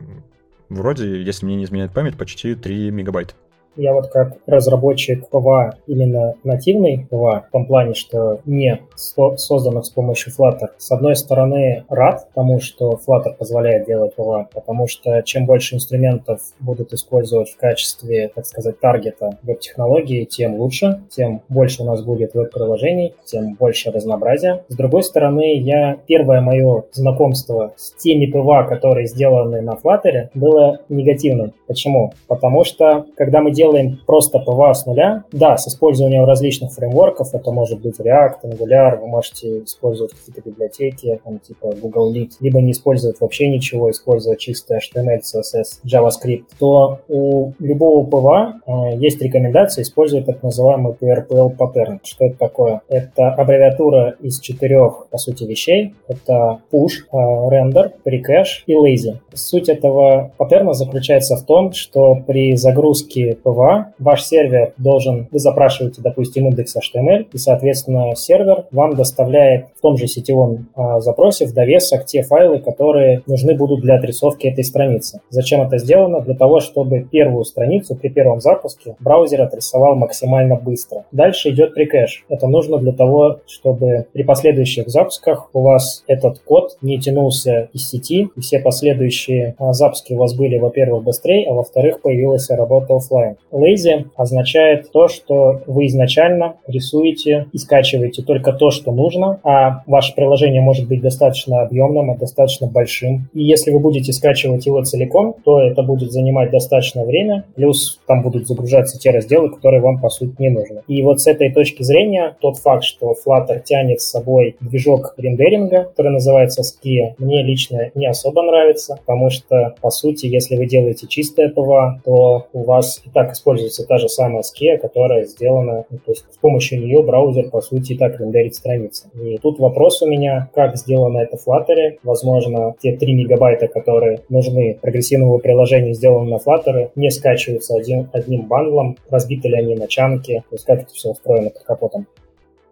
[0.69, 3.35] вроде, если мне не изменяет память, почти 3 мегабайта.
[3.75, 9.89] Я вот как разработчик PWA, именно нативный PWA, в том плане, что не созданных с
[9.89, 15.45] помощью Flutter, с одной стороны рад тому, что Flutter позволяет делать PWA, потому что чем
[15.45, 21.85] больше инструментов будут использовать в качестве, так сказать, таргета веб-технологии, тем лучше, тем больше у
[21.85, 24.63] нас будет веб-приложений, тем больше разнообразия.
[24.69, 30.79] С другой стороны, я первое мое знакомство с теми PWA, которые сделаны на Flutter, было
[30.89, 31.53] негативным.
[31.67, 32.13] Почему?
[32.27, 33.64] Потому что, когда мы делаем
[34.05, 39.07] просто PWA с нуля, да, с использованием различных фреймворков, это может быть React, Angular, вы
[39.07, 44.77] можете использовать какие-то библиотеки, там, типа Google Lead, либо не использовать вообще ничего, использовать чисто
[44.77, 51.99] HTML, CSS, JavaScript, то у любого PWA э, есть рекомендация использовать так называемый PRPL паттерн.
[52.03, 52.81] Что это такое?
[52.87, 55.95] Это аббревиатура из четырех, по сути, вещей.
[56.07, 59.17] Это push, э, render, precache и lazy.
[59.33, 66.01] Суть этого паттерна заключается в том, что при загрузке PWA ваш сервер должен, вы запрашиваете,
[66.01, 71.53] допустим, индекс HTML, и, соответственно, сервер вам доставляет в том же сетевом а, запросе в
[71.53, 75.21] довесок те файлы, которые нужны будут для отрисовки этой страницы.
[75.29, 76.21] Зачем это сделано?
[76.21, 81.05] Для того, чтобы первую страницу при первом запуске браузер отрисовал максимально быстро.
[81.11, 82.25] Дальше идет прикэш.
[82.29, 87.89] Это нужно для того, чтобы при последующих запусках у вас этот код не тянулся из
[87.89, 92.95] сети, и все последующие а, запуски у вас были, во-первых, быстрее, а во-вторых, появилась работа
[92.95, 93.37] офлайн.
[93.55, 100.13] Lazy означает то, что вы изначально рисуете и скачиваете только то, что нужно, а ваше
[100.15, 103.29] приложение может быть достаточно объемным и достаточно большим.
[103.33, 108.21] И если вы будете скачивать его целиком, то это будет занимать достаточно время, плюс там
[108.21, 110.81] будут загружаться те разделы, которые вам по сути не нужны.
[110.87, 115.85] И вот с этой точки зрения тот факт, что Flutter тянет с собой движок рендеринга,
[115.85, 121.07] который называется Skia, мне лично не особо нравится, потому что по сути, если вы делаете
[121.07, 125.97] чистое PWA, то у вас и так используется та же самая Skia, которая сделана, ну,
[125.99, 129.09] то есть с помощью нее браузер по сути и так рендерит страницы.
[129.13, 131.99] И тут вопрос у меня, как сделано это в Flutter.
[132.03, 138.47] Возможно, те 3 мегабайта, которые нужны прогрессивному приложению, сделаны на Flutter, не скачиваются один, одним
[138.47, 142.07] бандлом, разбиты ли они на чанки, то есть как это все устроено под капотом.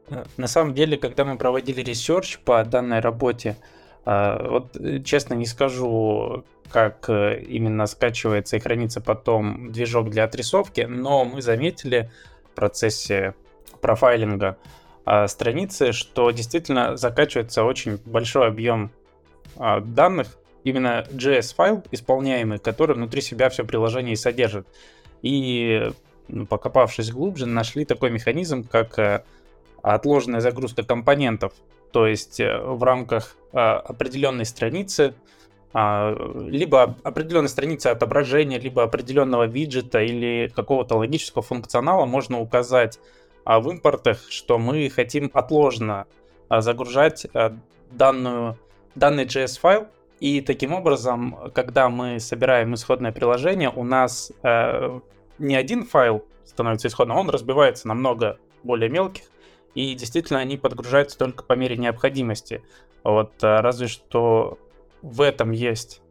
[0.10, 3.56] Э, на самом деле, когда мы проводили research по данной работе,
[4.06, 11.24] вот э, честно не скажу, как именно скачивается и хранится потом движок для отрисовки, но
[11.24, 12.12] мы заметили
[12.52, 13.36] в процессе
[13.82, 14.58] profiling а
[15.28, 18.92] страницы, что действительно закачивается очень большой объем
[19.56, 20.30] данных,
[20.64, 24.66] именно JS-файл исполняемый, который внутри себя все приложение и содержит.
[25.22, 25.92] И
[26.28, 29.26] ну, покопавшись глубже, нашли такой механизм, как
[29.84, 31.54] отложенная загрузка компонентов.
[31.94, 35.14] То есть э, в рамках а, определенной страницы,
[35.74, 36.16] а,
[36.50, 43.00] либо определенной страницы отображения, либо определенного виджета или какого-то логического функционала можно указать
[43.46, 46.08] а, в импортах, что мы хотим отложенно
[46.50, 47.26] загружать
[47.92, 48.58] данную,
[48.96, 49.88] данный JS-файл,
[50.20, 55.00] и таким образом, когда мы собираем исходное приложение, у нас э,
[55.40, 59.24] не один файл становится исходным, он разбивается на много более мелких,
[59.76, 62.64] и действительно они подгружаются только по мере необходимости.
[63.04, 64.58] Вот э, разве что
[65.02, 66.02] в этом есть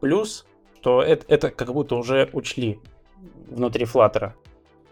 [0.00, 0.46] плюс,
[0.80, 2.80] что это, это как будто уже учли
[3.48, 4.32] внутри Flutter.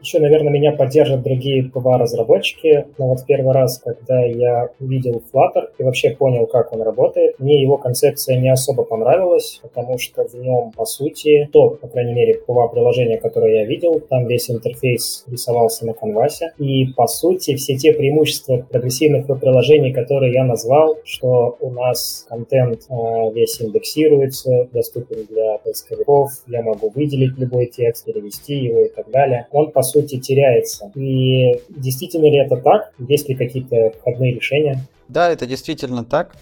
[0.01, 5.83] Еще, наверное, меня поддержат другие PWA-разработчики, но вот первый раз, когда я увидел Flutter и
[5.83, 10.73] вообще понял, как он работает, мне его концепция не особо понравилась, потому что в нем,
[10.77, 15.95] по сути, то, по крайней мере, PWA-приложение, которое я видел, там весь интерфейс рисовался на
[15.95, 22.27] канвасе, и, по сути, все те преимущества прогрессивных приложений, которые я назвал, что у нас
[22.29, 28.89] контент э, весь индексируется, доступен для поисковиков, я могу выделить любой текст, перевести его и
[28.89, 30.93] так далее, он, по сути, теряется.
[30.95, 32.93] И действительно ли это так?
[32.99, 34.87] Есть ли какие-то входные решения?
[35.09, 36.37] Да, это действительно так.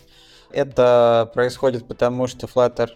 [0.50, 2.90] Это происходит потому, что Flutter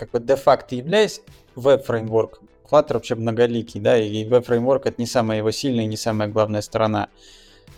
[0.00, 1.20] как бы де-факто являясь
[1.54, 2.40] веб-фреймворк,
[2.70, 6.62] Flutter вообще многоликий, да, и веб-фреймворк это не самая его сильная и не самая главная
[6.62, 7.08] сторона.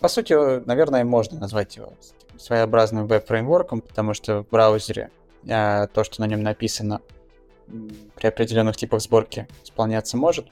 [0.00, 0.32] По сути,
[0.64, 1.94] наверное, можно назвать его
[2.38, 5.10] своеобразным веб-фреймворком, потому что в браузере
[5.50, 7.00] а, то, что на нем написано,
[8.14, 10.46] при определенных типах сборки исполняться может.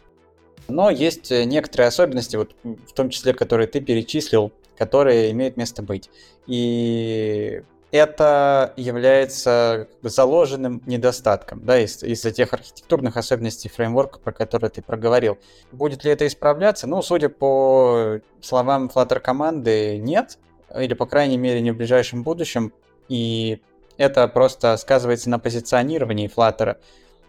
[0.68, 5.82] Но есть э, некоторые особенности, вот, в том числе, которые ты перечислил, которые имеют место
[5.82, 6.10] быть.
[6.46, 14.80] И это является заложенным недостатком, да, из- из-за тех архитектурных особенностей фреймворка, про которые ты
[14.80, 15.38] проговорил.
[15.72, 16.86] Будет ли это исправляться?
[16.86, 20.38] Ну, судя по словам Flutter команды, нет,
[20.78, 22.72] или, по крайней мере, не в ближайшем будущем,
[23.08, 23.60] и
[23.96, 26.76] это просто сказывается на позиционировании Flutter.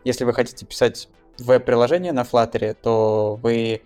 [0.03, 1.09] Если вы хотите писать
[1.39, 3.81] веб-приложение на Flutter, то вы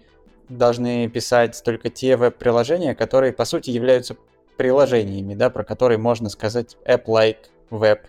[0.49, 4.15] должны писать только те веб-приложения, которые, по сути, являются
[4.57, 7.99] приложениями, да, про которые можно сказать app-like web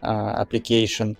[0.00, 1.16] uh, application,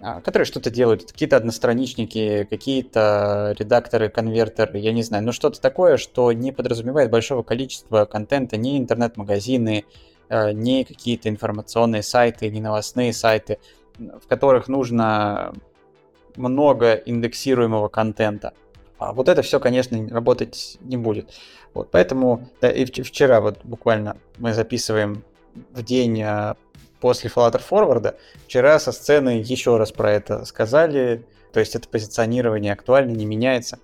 [0.00, 5.96] uh, которые что-то делают, какие-то одностраничники, какие-то редакторы, конвертеры, я не знаю, но что-то такое,
[5.96, 9.84] что не подразумевает большого количества контента, не интернет-магазины,
[10.28, 13.58] uh, не какие-то информационные сайты, не новостные сайты,
[13.98, 15.52] в которых нужно
[16.36, 18.52] много индексируемого контента.
[18.98, 21.30] А вот это все, конечно, работать не будет.
[21.74, 25.24] Вот, поэтому да, и вчера вот буквально мы записываем
[25.72, 26.56] в день а,
[27.00, 28.14] после Flutter Forward.
[28.46, 31.24] Вчера со сцены еще раз про это сказали.
[31.52, 33.78] То есть это позиционирование актуально, не меняется.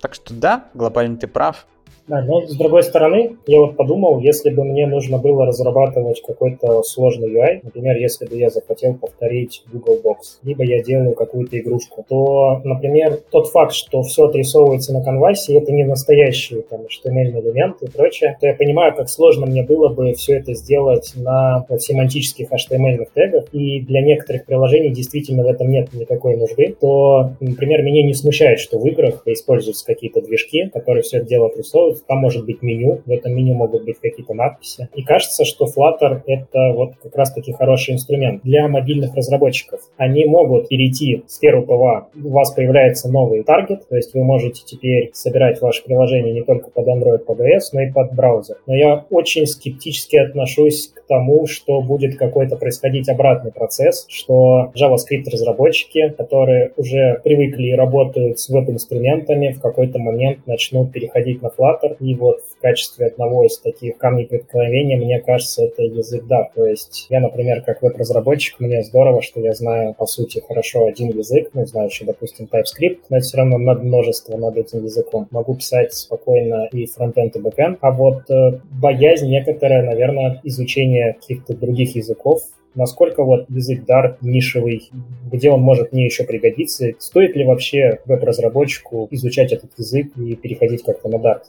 [0.00, 1.66] Так что да, глобально ты прав.
[2.06, 6.82] Да, но с другой стороны, я вот подумал, если бы мне нужно было разрабатывать какой-то
[6.82, 12.04] сложный UI, например, если бы я захотел повторить Google Docs, либо я делаю какую-то игрушку,
[12.06, 17.40] то, например, тот факт, что все отрисовывается на canvas е, это не настоящие там HTML
[17.40, 21.64] элементы и прочее, то я понимаю, как сложно мне было бы все это сделать на
[21.78, 27.82] семантических HTML тегах, и для некоторых приложений действительно в этом нет никакой нужды, то, например,
[27.82, 32.18] меня не смущает, что в играх используются какие-то движки, которые все это дело отрисовывают, там
[32.18, 34.88] может быть меню, в этом меню могут быть какие-то надписи.
[34.94, 39.80] И кажется, что Flutter— это вот как раз-таки хороший инструмент для мобильных разработчиков.
[39.96, 44.62] Они могут перейти в сферу PWA, у вас появляется новый target, то есть вы можете
[44.64, 48.56] теперь собирать ваше приложение не только под Android, под iOS, но и под браузер.
[48.66, 56.10] Но я очень скептически отношусь к тому, что будет какой-то происходить обратный процесс, что JavaScript-разработчики,
[56.16, 61.96] которые уже привыкли и работают с веб-инструментами, в какой-то момент начнут переходить на Flutter, оператор.
[62.00, 66.48] И вот в качестве одного из таких камней преткновения, мне кажется, это язык Dart.
[66.54, 71.10] То есть я, например, как веб-разработчик, мне здорово, что я знаю, по сути, хорошо один
[71.10, 75.26] язык, ну, знаю еще, допустим, TypeScript, но все равно надмножество над этим языком.
[75.30, 77.78] Могу писать спокойно и фронтенд, и бэкенд.
[77.80, 82.42] А вот э, боязнь некоторая, наверное, изучение каких-то других языков,
[82.74, 84.90] насколько вот язык Dart нишевый,
[85.30, 90.82] где он может мне еще пригодиться, стоит ли вообще веб-разработчику изучать этот язык и переходить
[90.82, 91.42] как-то на Dart?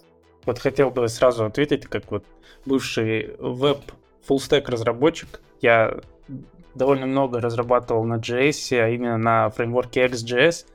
[0.46, 2.26] Вот хотел бы сразу ответить, как вот
[2.66, 3.80] бывший веб
[4.24, 6.00] фуллстек разработчик, я
[6.74, 10.66] довольно много разрабатывал на JS, а именно на фреймворке XJS,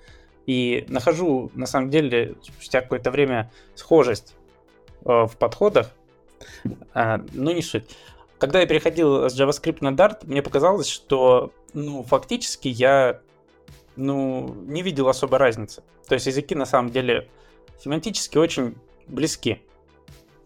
[0.47, 4.35] и нахожу, на самом деле, спустя какое-то время схожесть
[5.05, 5.91] э, в подходах,
[6.95, 7.85] а, ну не суть.
[8.39, 13.21] Когда я переходил с JavaScript на Dart, мне показалось, что, ну, фактически я,
[13.97, 15.83] ну, не видел особой разницы.
[16.09, 17.29] То есть языки, на самом деле,
[17.79, 18.75] семантически очень
[19.11, 19.63] близки,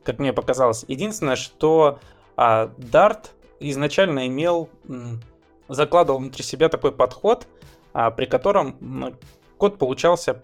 [0.03, 0.85] как мне показалось.
[0.89, 1.99] Единственное, что
[2.37, 4.69] а, Dart изначально имел,
[5.69, 7.47] закладывал внутри себя такой подход,
[7.93, 9.17] а, при котором
[9.57, 10.43] код получался,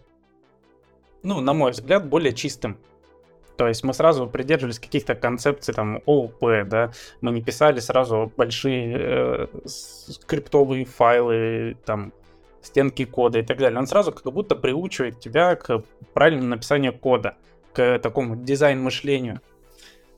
[1.22, 2.78] ну, на мой взгляд, более чистым.
[3.56, 8.96] То есть мы сразу придерживались каких-то концепций, там, ООП, да, мы не писали сразу большие
[8.98, 12.14] э, скриптовые файлы, там,
[12.62, 13.78] стенки кода и так далее.
[13.78, 15.82] Он сразу как будто приучивает тебя к
[16.14, 17.36] правильному написанию кода
[17.72, 19.40] к такому дизайн-мышлению.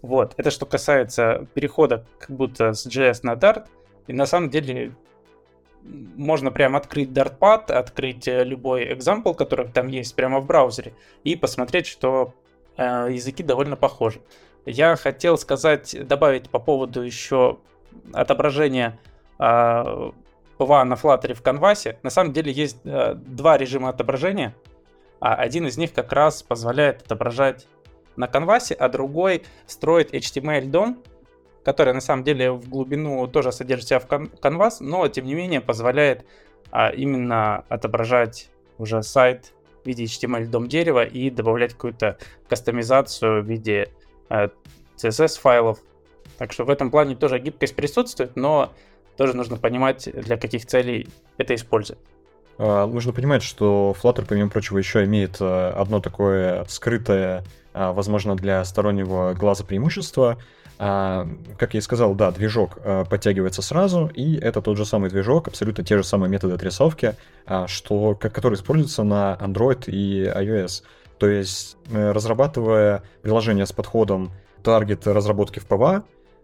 [0.01, 3.67] Вот, это что касается перехода как будто с JS на Dart.
[4.09, 4.95] И на самом деле
[5.85, 10.95] можно прямо открыть Dartpad, открыть э, любой example, который там есть прямо в браузере,
[11.25, 12.35] и посмотреть, что
[12.77, 14.21] э, языки довольно похожи.
[14.65, 17.59] Я хотел сказать, добавить по поводу еще
[18.13, 18.99] отображения
[19.39, 19.43] э,
[20.59, 21.99] PWA на Flutter в canvas е.
[22.03, 24.55] На самом деле есть э, два режима отображения
[25.23, 27.69] а один из них как раз позволяет отображать
[28.17, 31.01] на canvas е, а другой строит HTML-DOM,
[31.63, 34.07] который на самом деле в глубину тоже содержит себя в
[34.41, 36.27] canvas, но тем не менее позволяет
[36.73, 39.53] а, именно отображать уже сайт
[39.85, 42.19] в виде HTML-дом дерева и добавлять какую-то
[42.49, 43.93] кастомизацию в виде
[44.29, 44.51] а,
[44.97, 45.79] CSS файлов.
[46.37, 48.73] Так что в этом плане тоже гибкость присутствует, но
[49.17, 51.09] тоже нужно понимать, для каких целей
[51.39, 52.03] это использовать.
[52.59, 58.37] А, нужно понимать, что Flutter, помимо прочего, еще имеет а, одно такое скрытое, а, возможно,
[58.37, 60.39] для стороннего глаза преимущество.
[60.79, 62.79] Как я и сказал, да, движок
[63.09, 67.15] подтягивается сразу, и это тот же самый движок, абсолютно те же самые методы отрисовки,
[67.67, 70.83] что, который используется на Android и iOS.
[71.19, 74.33] То есть, э, разрабатывая приложение с подходом
[74.65, 76.03] таргет разработки в PWA,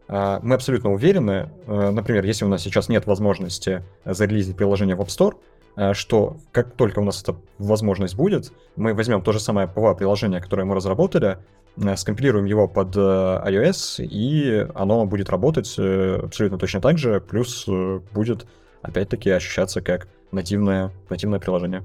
[0.08, 5.08] мы абсолютно уверены, э, например, если у нас сейчас нет возможности зарелизить приложение в App
[5.08, 5.57] Store, Э,
[5.92, 10.64] что как только у нас эта возможность будет, мы возьмем то же самое PWA-приложение, которое
[10.64, 11.38] мы разработали,
[11.76, 17.66] э, скомпилируем его под э, iOS, и оно будет работать абсолютно точно так же, плюс
[18.12, 18.46] будет
[18.82, 21.84] опять-таки ощущаться как нативное, нативное приложение.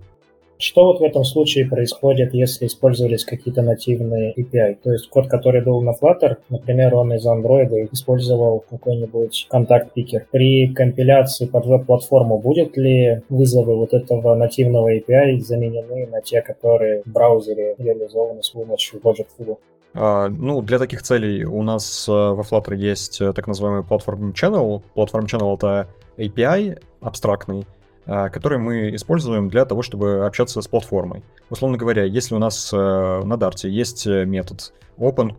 [0.63, 4.77] Что вот в этом случае происходит, если использовались какие-то нативные API?
[4.81, 10.25] То есть код, который был на Flutter, например, он из Android использовал какой-нибудь контакт-пикер.
[10.31, 17.03] При компиляции под веб-платформу будет ли вызовы вот этого нативного API заменены на те, которые
[17.03, 19.57] в браузере реализованы с помощью Logic Full?
[19.95, 24.31] А, ну, для таких целей у нас э, во Flutter есть э, так называемый Platform
[24.31, 24.81] Channel.
[24.95, 25.87] Platform Channel— это
[26.17, 27.65] API абстрактный,
[28.05, 31.23] а, который мы используем для того, чтобы общаться с платформой.
[31.49, 35.35] Условно говоря, если у нас э, на Dart есть метод open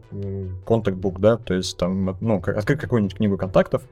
[0.65, 3.83] contact book, да, то есть там, ну, открыть какую-нибудь книгу контактов,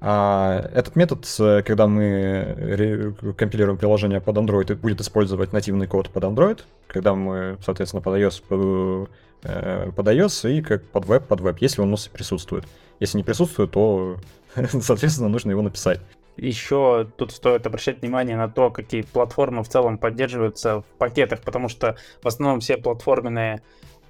[0.00, 1.24] а этот метод,
[1.64, 8.02] когда мы компилируем приложение под Android, будет использовать нативный код под Android, когда мы, соответственно,
[8.02, 9.08] под iOS
[9.44, 12.64] Э, под iOS и как под веб, под веб, если он у нас присутствует.
[12.98, 14.16] Если не присутствует, то,
[14.80, 16.00] соответственно, нужно его написать.
[16.36, 21.68] Еще тут стоит обращать внимание на то, какие платформы в целом поддерживаются в пакетах, потому
[21.68, 23.62] что в основном все платформенные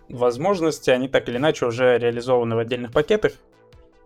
[0.09, 3.33] возможности, они так или иначе уже реализованы в отдельных пакетах.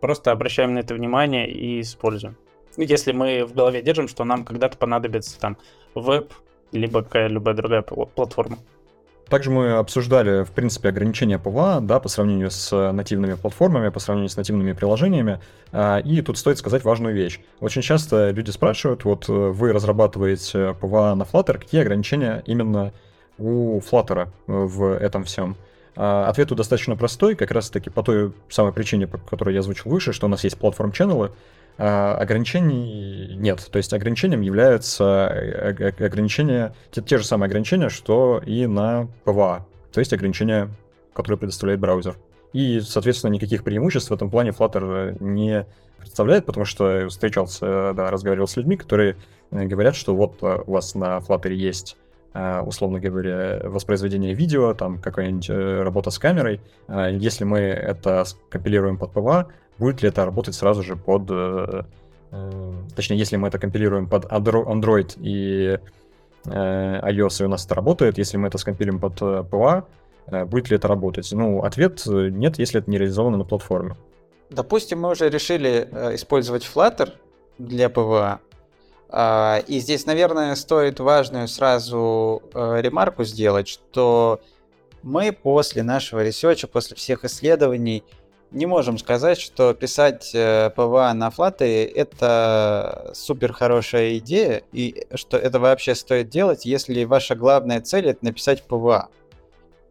[0.01, 2.37] Просто обращаем на это внимание и используем.
[2.77, 5.57] Если мы в голове держим, что нам когда-то понадобится там
[5.95, 6.33] веб,
[6.73, 8.59] либо какая-либо другая платформа.
[9.29, 14.01] Также мы обсуждали, в принципе, ограничения PWA, да, по сравнению с э, нативными платформами, по
[14.01, 15.39] сравнению с нативными приложениями.
[15.71, 17.41] А, и тут стоит сказать важную вещь.
[17.61, 22.93] Очень часто люди спрашивают, вот э, вы разрабатываете PWA на Flutter, какие ограничения именно
[23.37, 25.57] у Flutter э, в этом всем?
[25.95, 30.15] А, ответ достаточно простой, как раз-таки по той самой причине, по которой я озвучил выше,
[30.15, 31.33] что у нас есть platform channel ы,
[31.79, 33.67] ограничений нет.
[33.71, 39.63] То есть ограничением являются э, ограничения, те, те же самые ограничения, что и на PWA,
[39.93, 40.71] то есть ограничения,
[41.15, 42.17] которые предоставляет браузер.
[42.53, 45.67] И, соответственно, никаких преимуществ в этом плане Flutter э, не
[45.99, 49.17] представляет, потому что встречался, да, разговаривал с людьми, которые
[49.53, 51.97] э, говорят, что вот у вас на Flutter есть
[52.67, 55.49] условно говоря, воспроизведение видео, там какая-нибудь
[55.83, 56.61] работа с камерой.
[56.87, 59.47] Если мы это компилируем под PWA,
[59.79, 61.31] будет ли это работать сразу же под...
[61.31, 61.83] Э,
[62.31, 65.79] э, точнее, если мы это компилируем под Android и
[66.45, 69.85] э, iOS, и у нас это работает, если мы это скомпилируем под PWA,
[70.47, 71.31] будет ли это работать?
[71.33, 73.97] Ну, ответ нет, если это не реализовано на платформе.
[74.51, 77.13] Допустим, мы уже решили использовать Flutter
[77.59, 78.39] для PWA,
[79.11, 84.41] а, и здесь, наверное, стоит важную сразу ремарку сделать, что
[85.03, 88.05] мы после нашего research а, после всех исследований
[88.51, 95.37] не можем сказать, что писать э, PWA на Flutter это супер хорошая идея, и что
[95.37, 99.09] это вообще стоит делать, если ваша главная цель это написать PWA.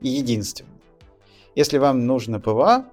[0.02, 0.72] И единственное.
[1.56, 2.86] Если вам нужно PWA,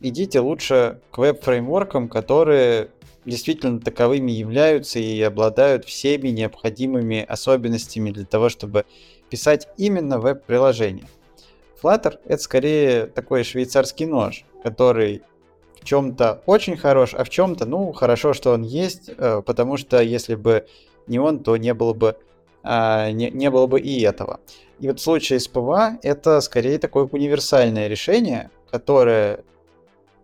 [0.00, 2.90] идите лучше к веб-фреймворкам, которые
[3.24, 8.84] действительно таковыми являются и обладают всеми необходимыми особенностями для того, чтобы
[9.30, 11.06] писать именно веб-приложение.
[11.80, 15.22] Flutter это скорее такой швейцарский нож, который
[15.80, 20.00] в чем-то очень хорош, а в чем-то, ну, хорошо, что он есть, э, потому что
[20.00, 20.66] если бы
[21.06, 22.16] не он, то не было бы,
[22.62, 24.40] а, не, не было бы и этого.
[24.80, 29.44] И вот в случае с PWA это скорее такое универсальное решение, которое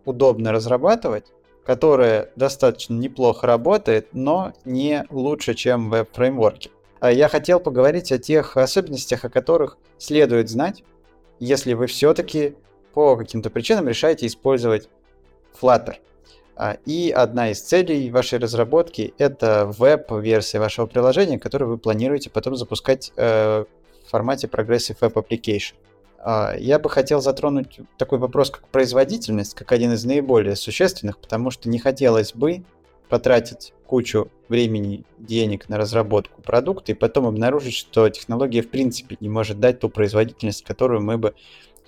[0.05, 1.25] удобно разрабатывать,
[1.65, 6.69] которое достаточно неплохо работает, но не лучше, чем веб-фреймворки.
[6.99, 10.83] А я хотел поговорить о тех особенностях, о которых следует знать,
[11.39, 12.55] если вы все-таки
[12.95, 14.89] по каким-то причинам решаете использовать
[15.61, 15.95] Flutter.
[16.55, 22.55] А, и одна из целей вашей разработки— это веб-версия вашего приложения, которую вы планируете потом
[22.55, 23.65] запускать э,
[24.05, 25.73] в формате Progressive Web Application.
[26.19, 31.51] А, я бы хотел затронуть такой вопрос, как производительность, как один из наиболее существенных, потому
[31.51, 32.63] что не хотелось бы
[33.09, 39.27] потратить кучу времени, денег на разработку продукта и потом обнаружить, что технология в принципе не
[39.27, 41.35] может дать ту производительность, которую мы бы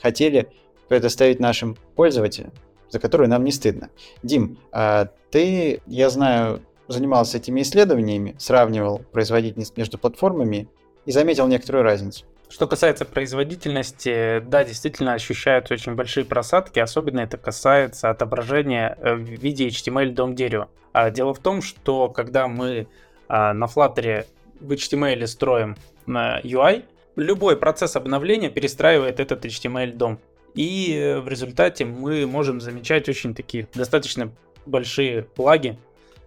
[0.01, 0.51] хотели
[0.87, 2.51] предоставить нашим пользователям,
[2.89, 3.89] за которую нам не стыдно.
[4.23, 10.67] Дим, а ты, я знаю, занимался этими исследованиями, сравнивал производительность между платформами
[11.05, 12.25] и заметил некоторую разницу.
[12.49, 19.19] Что касается производительности, да, действительно ощущаются очень большие просадки, особенно это касается отображения э, в
[19.19, 20.69] виде HTML дом дерева.
[20.93, 22.87] А дело в том, что когда мы
[23.27, 24.25] а, на Flutter
[24.59, 25.75] в HTML строим
[26.05, 26.85] на UI,
[27.15, 30.19] любой процесс обновления перестраивает этот HTML дом.
[30.57, 34.33] И в результате мы можем замечать очень такие достаточно
[34.65, 35.77] большие лаги,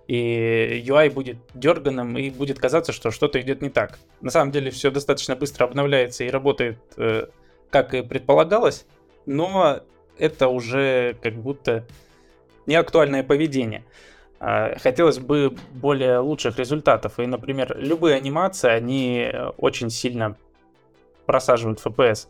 [0.07, 3.99] и UI будет дерганым, и будет казаться, что что-то идет не так.
[4.21, 7.27] На самом деле все достаточно быстро обновляется и работает, э,
[7.71, 8.87] как и предполагалось,
[9.27, 9.81] но
[10.17, 11.85] это уже как будто
[12.67, 13.85] неактуальное поведение.
[14.39, 17.19] А, хотелось бы более лучших результатов.
[17.19, 19.29] И, например, любые анимации, они
[19.59, 20.37] очень сильно
[21.27, 22.29] просаживают FPS.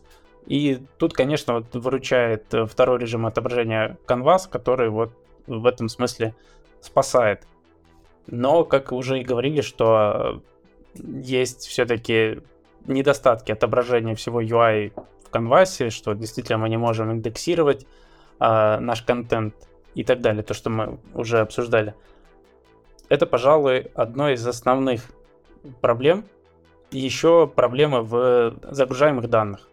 [0.50, 5.12] И тут, конечно, вот выручает второй режим отображения Canvas, который вот
[5.46, 6.34] в этом смысле
[6.80, 7.46] спасает.
[8.26, 10.42] Но, как уже и говорили, что
[10.94, 12.40] есть все-таки
[12.84, 14.92] недостатки отображения всего UI
[15.24, 17.86] в Canvas, что действительно мы не можем индексировать
[18.40, 19.54] э, наш контент
[19.94, 21.94] и так далее, то, что мы уже обсуждали.
[23.08, 25.02] Это, пожалуй, одно из основных
[25.80, 26.24] проблем.
[26.90, 29.69] Еще проблема в загружаемых данных.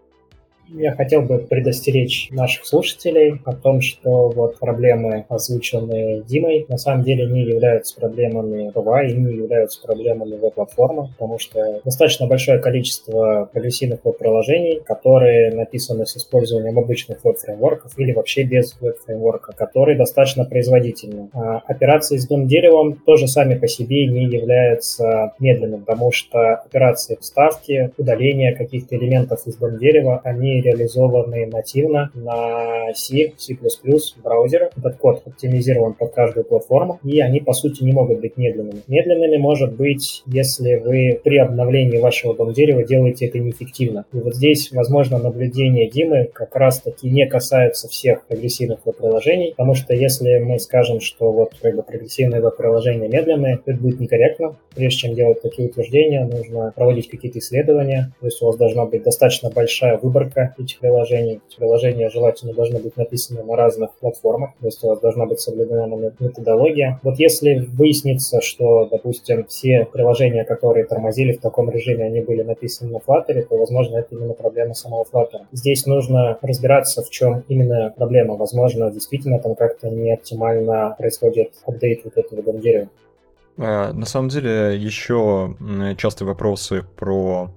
[0.73, 7.03] Я хотел бы предостеречь наших слушателей о том, что вот проблемы, озвученные Димой, на самом
[7.03, 13.49] деле не являются проблемами PWA и не являются проблемами веб-платформы, потому что достаточно большое количество
[13.51, 21.29] прогрессивных веб-приложений, которые написаны с использованием обычных веб-фреймворков или вообще без веб-фреймворка, которые достаточно производительны.
[21.33, 27.17] А операции с DOM деревом тоже сами по себе не являются медленными, потому что операции
[27.19, 30.21] вставки, удаления каких-то элементов из дом дерева,
[30.61, 33.57] реализованы нативно на C, C++
[34.23, 34.71] браузерах.
[34.77, 38.81] Этот код оптимизирован под каждую платформу, и они, по сути, не могут быть медленными.
[38.87, 44.05] Медленными может быть, если вы при обновлении вашего дом дерева делаете это неэффективно.
[44.13, 49.93] И вот здесь, возможно, наблюдение Димы как раз-таки не касаются всех прогрессивных веб-приложений, потому что
[49.93, 54.55] если мы скажем, что вот как бы прогрессивные веб-приложения медленные, это будет некорректно.
[54.75, 59.03] Прежде чем делать такие утверждения, нужно проводить какие-то исследования, то есть у вас должна быть
[59.03, 61.41] достаточно большая выборка этих приложений.
[61.57, 65.85] Приложения желательно должны быть написаны на разных платформах, то есть у вас должна быть соблюдена
[66.19, 66.99] методология.
[67.03, 72.91] Вот если выяснится, что, допустим, все приложения, которые тормозили в таком режиме, они были написаны
[72.91, 75.45] на Flutter, то, возможно, это именно проблема самого Flutter.
[75.51, 78.35] Здесь нужно разбираться, в чем именно проблема.
[78.35, 82.61] Возможно, действительно там как-то не оптимально происходит апдейт вот этого дом
[83.57, 85.55] а, На самом деле, еще
[85.97, 87.49] частые вопросы про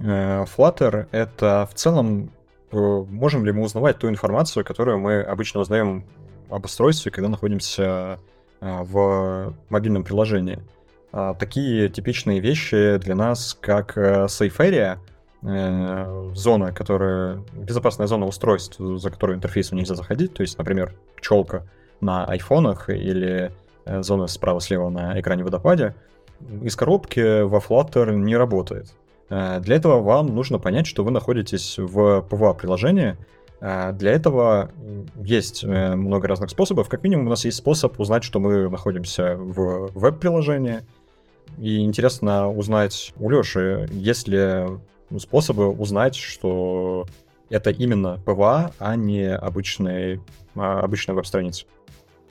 [0.00, 2.30] Flutter— это в целом
[2.70, 6.04] э, можем ли мы узнавать ту информацию, которую мы обычно узнаем
[6.50, 8.18] об устройстве, когда находимся
[8.60, 10.60] э, в мобильном приложении.
[11.10, 14.98] А, такие типичные вещи для нас, как Safe Area,
[16.34, 21.62] зона, которая безопасная зона устройств, за которую интерфейсу нельзя заходить, то есть, например, пчелка
[22.00, 23.52] на айфонах или
[23.86, 25.94] зона справа-слева на экране водопаде,
[26.62, 28.92] из коробки во Flutter не работает.
[29.30, 33.16] Э, для этого вам нужно понять, что вы находитесь в PWA-приложении.
[33.60, 34.70] Э, для этого
[35.16, 36.88] есть э, много разных способов.
[36.88, 40.80] Как минимум у нас есть способ узнать, что мы находимся в веб-приложении.
[41.58, 44.66] И интересно узнать у Леши, есть ли
[45.18, 47.06] способы узнать, что
[47.50, 50.20] это именно PWA, а не обычный,
[50.54, 51.64] а, обычная веб-страница.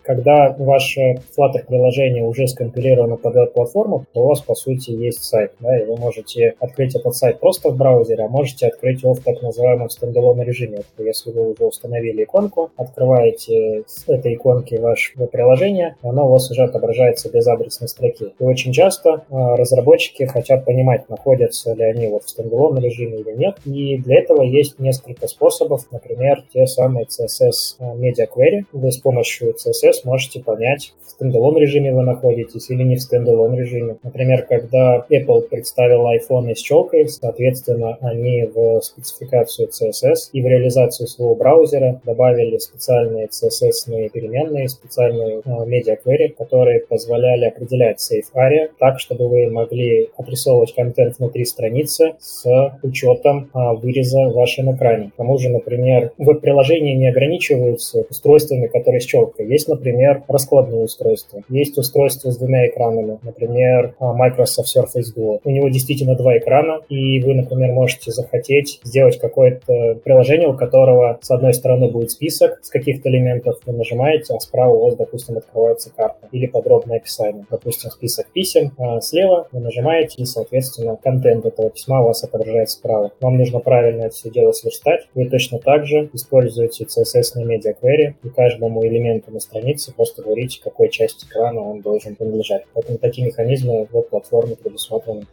[0.08, 5.52] Когда ваше Flutter-приложение уже скомпилировано под эту платформу, то у вас, по сути, есть сайт,
[5.60, 9.20] да, и вы можете открыть этот сайт просто в браузере, а можете открыть его в
[9.20, 10.78] так называемом стендалон режиме.
[10.78, 16.50] Это если вы уже установили иконку, открываете с этой иконки ваше приложение, оно у вас
[16.52, 18.34] уже отображается без адресной строки.
[18.40, 23.36] И очень часто а, разработчики хотят понимать, находятся ли они вот в standalone режиме или
[23.36, 28.64] нет, и для этого есть несколько способов, например, те самые CSS а, Media Query.
[28.72, 33.58] Вы с помощью CSS сможете понять, в standalone режиме вы находитесь или не в standalone
[33.58, 33.98] режиме.
[34.04, 41.08] Например, когда Apple представил iPhone с челкой, соответственно, они в спецификацию CSS и в реализацию
[41.08, 49.28] своего браузера добавили специальные CSS переменные, специальные query, которые позволяли определять safe area так, чтобы
[49.28, 52.46] вы могли отрисовывать контент внутри страницы с
[52.84, 55.12] учетом uh, выреза в вашем экране.
[55.12, 59.48] К тому же, например, веб-приложения не ограничиваются устройствами, которые с челкой.
[59.48, 61.44] Есть, например, например, раскладные устройства.
[61.50, 65.40] Есть устройство с двумя экранами, например, а, Microsoft Surface Duo.
[65.44, 71.20] У него действительно два экрана, и вы, например, можете захотеть сделать какое-то приложение, у которого
[71.22, 75.38] с одной стороны будет список с каких-то элементов, вы нажимаете, а справа у вас, допустим,
[75.38, 77.46] открывается карта или подробное описание.
[77.50, 82.78] Допустим, список писем, а слева вы нажимаете, и, соответственно, контент этого письма у вас отображается
[82.78, 83.12] справа.
[83.22, 85.08] Вам нужно правильно это все дело сверстать.
[85.16, 90.22] Вы точно так же используете CSS на Query, и каждому элементу на странице странице просто
[90.22, 92.66] говорить, какой части экрана он должен принадлежать.
[92.74, 95.28] Поэтому такие механизмы в платформе предусмотрены.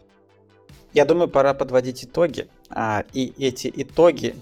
[0.92, 2.47] Я думаю, пора подводить итоги.
[2.70, 4.36] А, и эти итоги,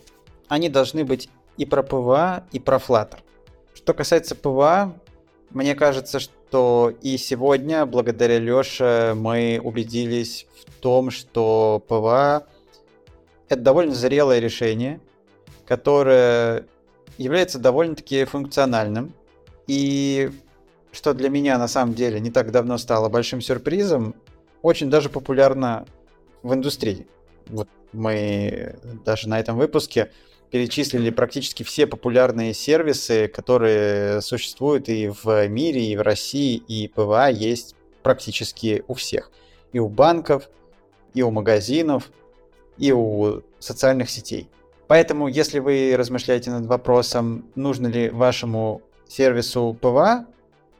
[0.48, 3.18] они должны быть и про PWA, и про Flutter.
[3.74, 4.94] Что касается PWA,
[5.50, 12.46] мне кажется, что и сегодня, благодаря Лёше, мы убедились в том, что PWA—
[13.48, 15.00] это довольно зрелое решение,
[15.66, 16.66] которое
[17.18, 19.14] является довольно-таки функциональным,
[19.66, 20.30] и
[20.92, 24.14] что для меня на самом деле не так давно стало большим сюрпризом,
[24.60, 25.86] очень даже популярно
[26.42, 27.06] в индустрии.
[27.48, 30.10] Вот мы даже на этом выпуске
[30.50, 37.28] перечислили практически все популярные сервисы, которые существуют и в мире, и в России, и PWA
[37.28, 39.30] есть практически у всех.
[39.72, 40.50] И у банков,
[41.14, 42.10] и у магазинов,
[42.76, 44.48] и у социальных сетей.
[44.88, 48.82] Поэтому, если вы размышляете над вопросом, нужно ли вашему
[49.12, 50.26] сервису PWA,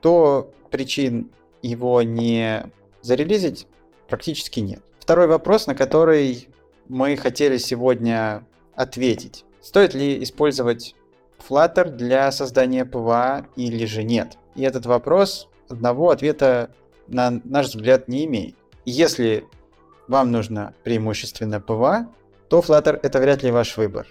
[0.01, 1.31] то причин
[1.61, 2.65] его не
[3.03, 3.67] зарелизить
[4.09, 4.83] практически нет.
[4.99, 6.49] Второй вопрос, на который
[6.89, 9.45] мы хотели сегодня ответить.
[9.61, 10.95] Стоит ли использовать
[11.49, 14.39] Flutter для создания PWA или же нет?
[14.55, 16.71] И этот вопрос одного ответа,
[17.09, 18.55] на наш взгляд, не имеет.
[18.85, 19.45] Если
[20.09, 22.09] вам нужно преимущественно PWA,
[22.49, 24.07] то Flutter это вряд ли ваш выбор.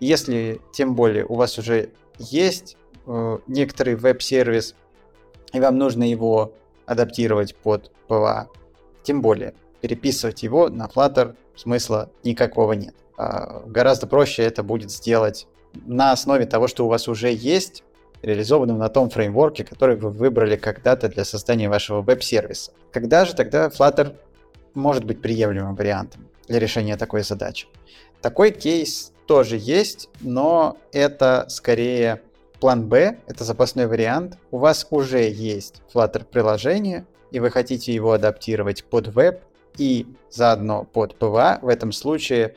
[0.00, 2.76] Если тем более у вас уже есть
[3.06, 4.74] э, некоторый веб-сервис,
[5.52, 6.52] и вам нужно его
[6.86, 8.48] адаптировать под PWA,
[9.02, 12.94] тем более переписывать его на Flutter смысла никакого нет.
[13.16, 17.84] А, гораздо проще это будет сделать на основе того, что у вас уже есть,
[18.22, 22.72] реализованным на том фреймворке, который вы выбрали когда-то для создания вашего веб-сервиса.
[22.90, 24.16] Когда же тогда Flutter
[24.72, 27.66] может быть приемлемым вариантом для решения такой задачи?
[28.22, 32.22] Такой кейс тоже есть, но это скорее
[32.64, 34.38] план Б, это запасной вариант.
[34.50, 39.42] У вас уже есть Flutter приложение, и вы хотите его адаптировать под веб
[39.76, 41.58] и заодно под PWA.
[41.60, 42.54] В этом случае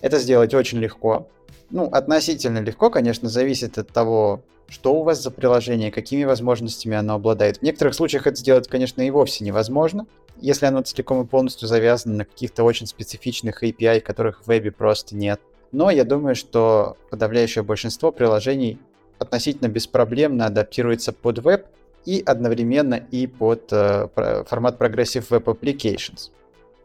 [0.00, 1.26] это сделать очень легко.
[1.70, 7.14] Ну, относительно легко, конечно, зависит от того, что у вас за приложение, какими возможностями оно
[7.14, 7.56] обладает.
[7.56, 10.06] В некоторых случаях это сделать, конечно, и вовсе невозможно,
[10.40, 15.16] если оно целиком и полностью завязано на каких-то очень специфичных API, которых в вебе просто
[15.16, 15.40] нет.
[15.72, 18.78] Но я думаю, что подавляющее большинство приложений
[19.18, 21.66] относительно беспроблемно адаптируется под веб
[22.04, 24.08] и одновременно и под э,
[24.46, 26.30] формат Progressive Web Applications.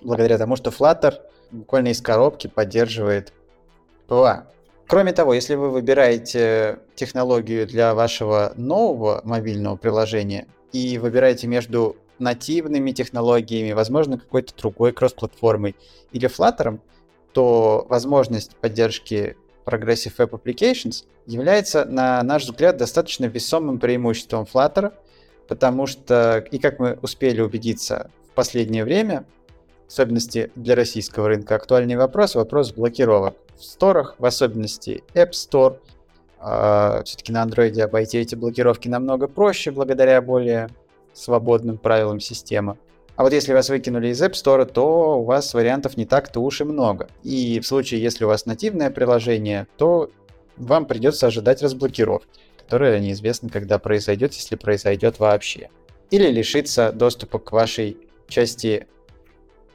[0.02, 1.14] Благодаря тому, что Flutter
[1.52, 3.32] буквально из коробки поддерживает
[4.08, 4.44] PWA.
[4.88, 12.92] Кроме того, если вы выбираете технологию для вашего нового мобильного приложения и выбираете между нативными
[12.92, 15.76] технологиями, возможно, какой-то другой кросс-платформой
[16.12, 16.80] или Flutter,
[17.32, 19.36] то возможность поддержки
[19.66, 24.94] Progressive Web Applications является, на наш взгляд, достаточно весомым преимуществом Flutter,
[25.48, 29.26] потому что, и как мы успели убедиться в последнее время,
[29.88, 35.78] в особенности для российского рынка, актуальный вопрос, вопрос блокировок в сторах, в особенности App Store.
[36.40, 40.70] А, Все-таки на Android обойти эти блокировки намного проще, благодаря более
[41.14, 42.78] свободным правилам системы.
[43.16, 46.62] А вот если вас выкинули из App Store, то у вас вариантов не так-то уж
[46.62, 47.10] и много.
[47.22, 50.10] И в случае, если у вас нативное приложение, то
[50.58, 55.70] вам придется ожидать разблокировки, которая неизвестно, когда произойдет, если произойдет вообще.
[56.10, 57.98] Или лишиться доступа к вашей
[58.28, 58.88] части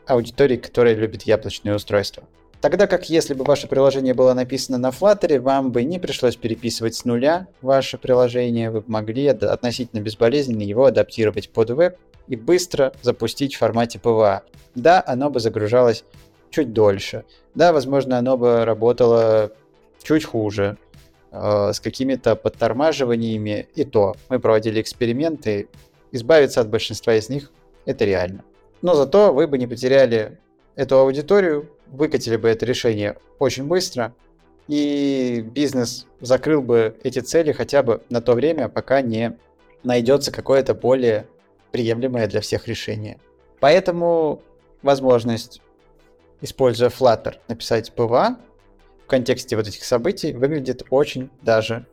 [0.07, 2.25] аудитории, которая любит яблочные устройства.
[2.61, 6.97] Тогда как если бы ваше приложение было написано на Flutter, вам бы не пришлось переписывать
[6.97, 13.55] с нуля ваше приложение, вы могли относительно безболезненно его адаптировать под веб и быстро запустить
[13.55, 14.41] в формате PWA.
[14.75, 16.05] Да, оно бы загружалось
[16.51, 17.25] чуть дольше.
[17.55, 19.53] Да, возможно, оно бы работало
[20.03, 20.79] чуть хуже,
[21.31, 24.17] э, с какими-то подтормаживаниями и то.
[24.29, 25.69] Мы проводили эксперименты,
[26.11, 27.53] избавиться от большинства из них
[27.87, 28.45] это реально.
[28.83, 30.39] Но зато вы бы не потеряли
[30.79, 34.15] эту аудиторию, выкатили бы это решение очень быстро,
[34.69, 39.37] и бизнес закрыл бы эти цели хотя бы на то время, пока не
[39.83, 41.27] найдется какое-то более
[41.73, 43.19] приемлемое для всех решение.
[43.59, 44.41] Поэтому
[44.83, 45.61] возможность,
[46.43, 48.37] используя Flutter, написать PWA
[49.05, 51.87] в контексте вот этих событий выглядит очень даже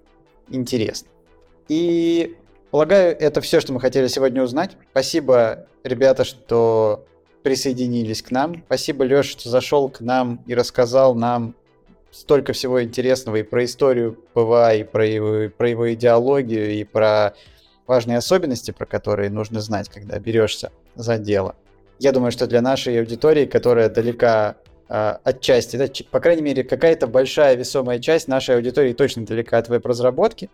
[0.50, 1.10] интересно.
[1.70, 2.38] И
[2.70, 4.78] полагаю, это все, что мы хотели сегодня узнать.
[4.92, 7.08] Спасибо, ребята, что
[7.46, 8.64] присоединились к нам.
[8.66, 11.54] Спасибо, Леша, что зашел к нам и рассказал нам
[12.10, 17.36] столько всего интересного и про историю PWA, и про его, про его идеологию, и про
[17.86, 21.56] важные особенности, про которые нужно знать, когда берешься за дело.
[22.00, 24.56] Я думаю, что для нашей аудитории, которая далека
[24.89, 29.70] э, от да, по крайней мере, какая-то большая весомая часть нашей аудитории точно далека от
[29.70, 30.50] веб-разработки,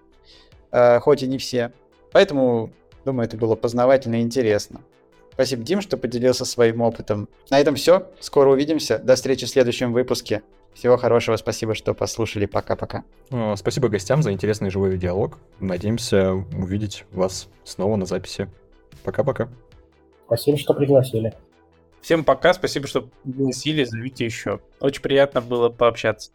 [0.73, 1.71] э, хоть и не все.
[2.11, 2.69] Поэтому,
[3.05, 4.81] думаю, это было познавательно и интересно.
[5.41, 7.27] Спасибо, Дим, что поделился своим опытом.
[7.49, 8.07] На этом все.
[8.19, 8.99] Скоро увидимся.
[8.99, 10.43] До встречи в следующем выпуске.
[10.75, 12.45] Всего хорошего, спасибо, что послушали.
[12.45, 13.03] Пока-пока.
[13.55, 15.39] Спасибо гостям за интересный живой диалог.
[15.59, 18.51] Надеемся увидеть вас снова на записи.
[19.03, 19.49] Пока-пока.
[20.27, 21.33] Спасибо, что пригласили.
[22.01, 24.59] Всем пока, спасибо, что пригласили, зовите еще.
[24.79, 26.29] Очень приятно было пообщаться.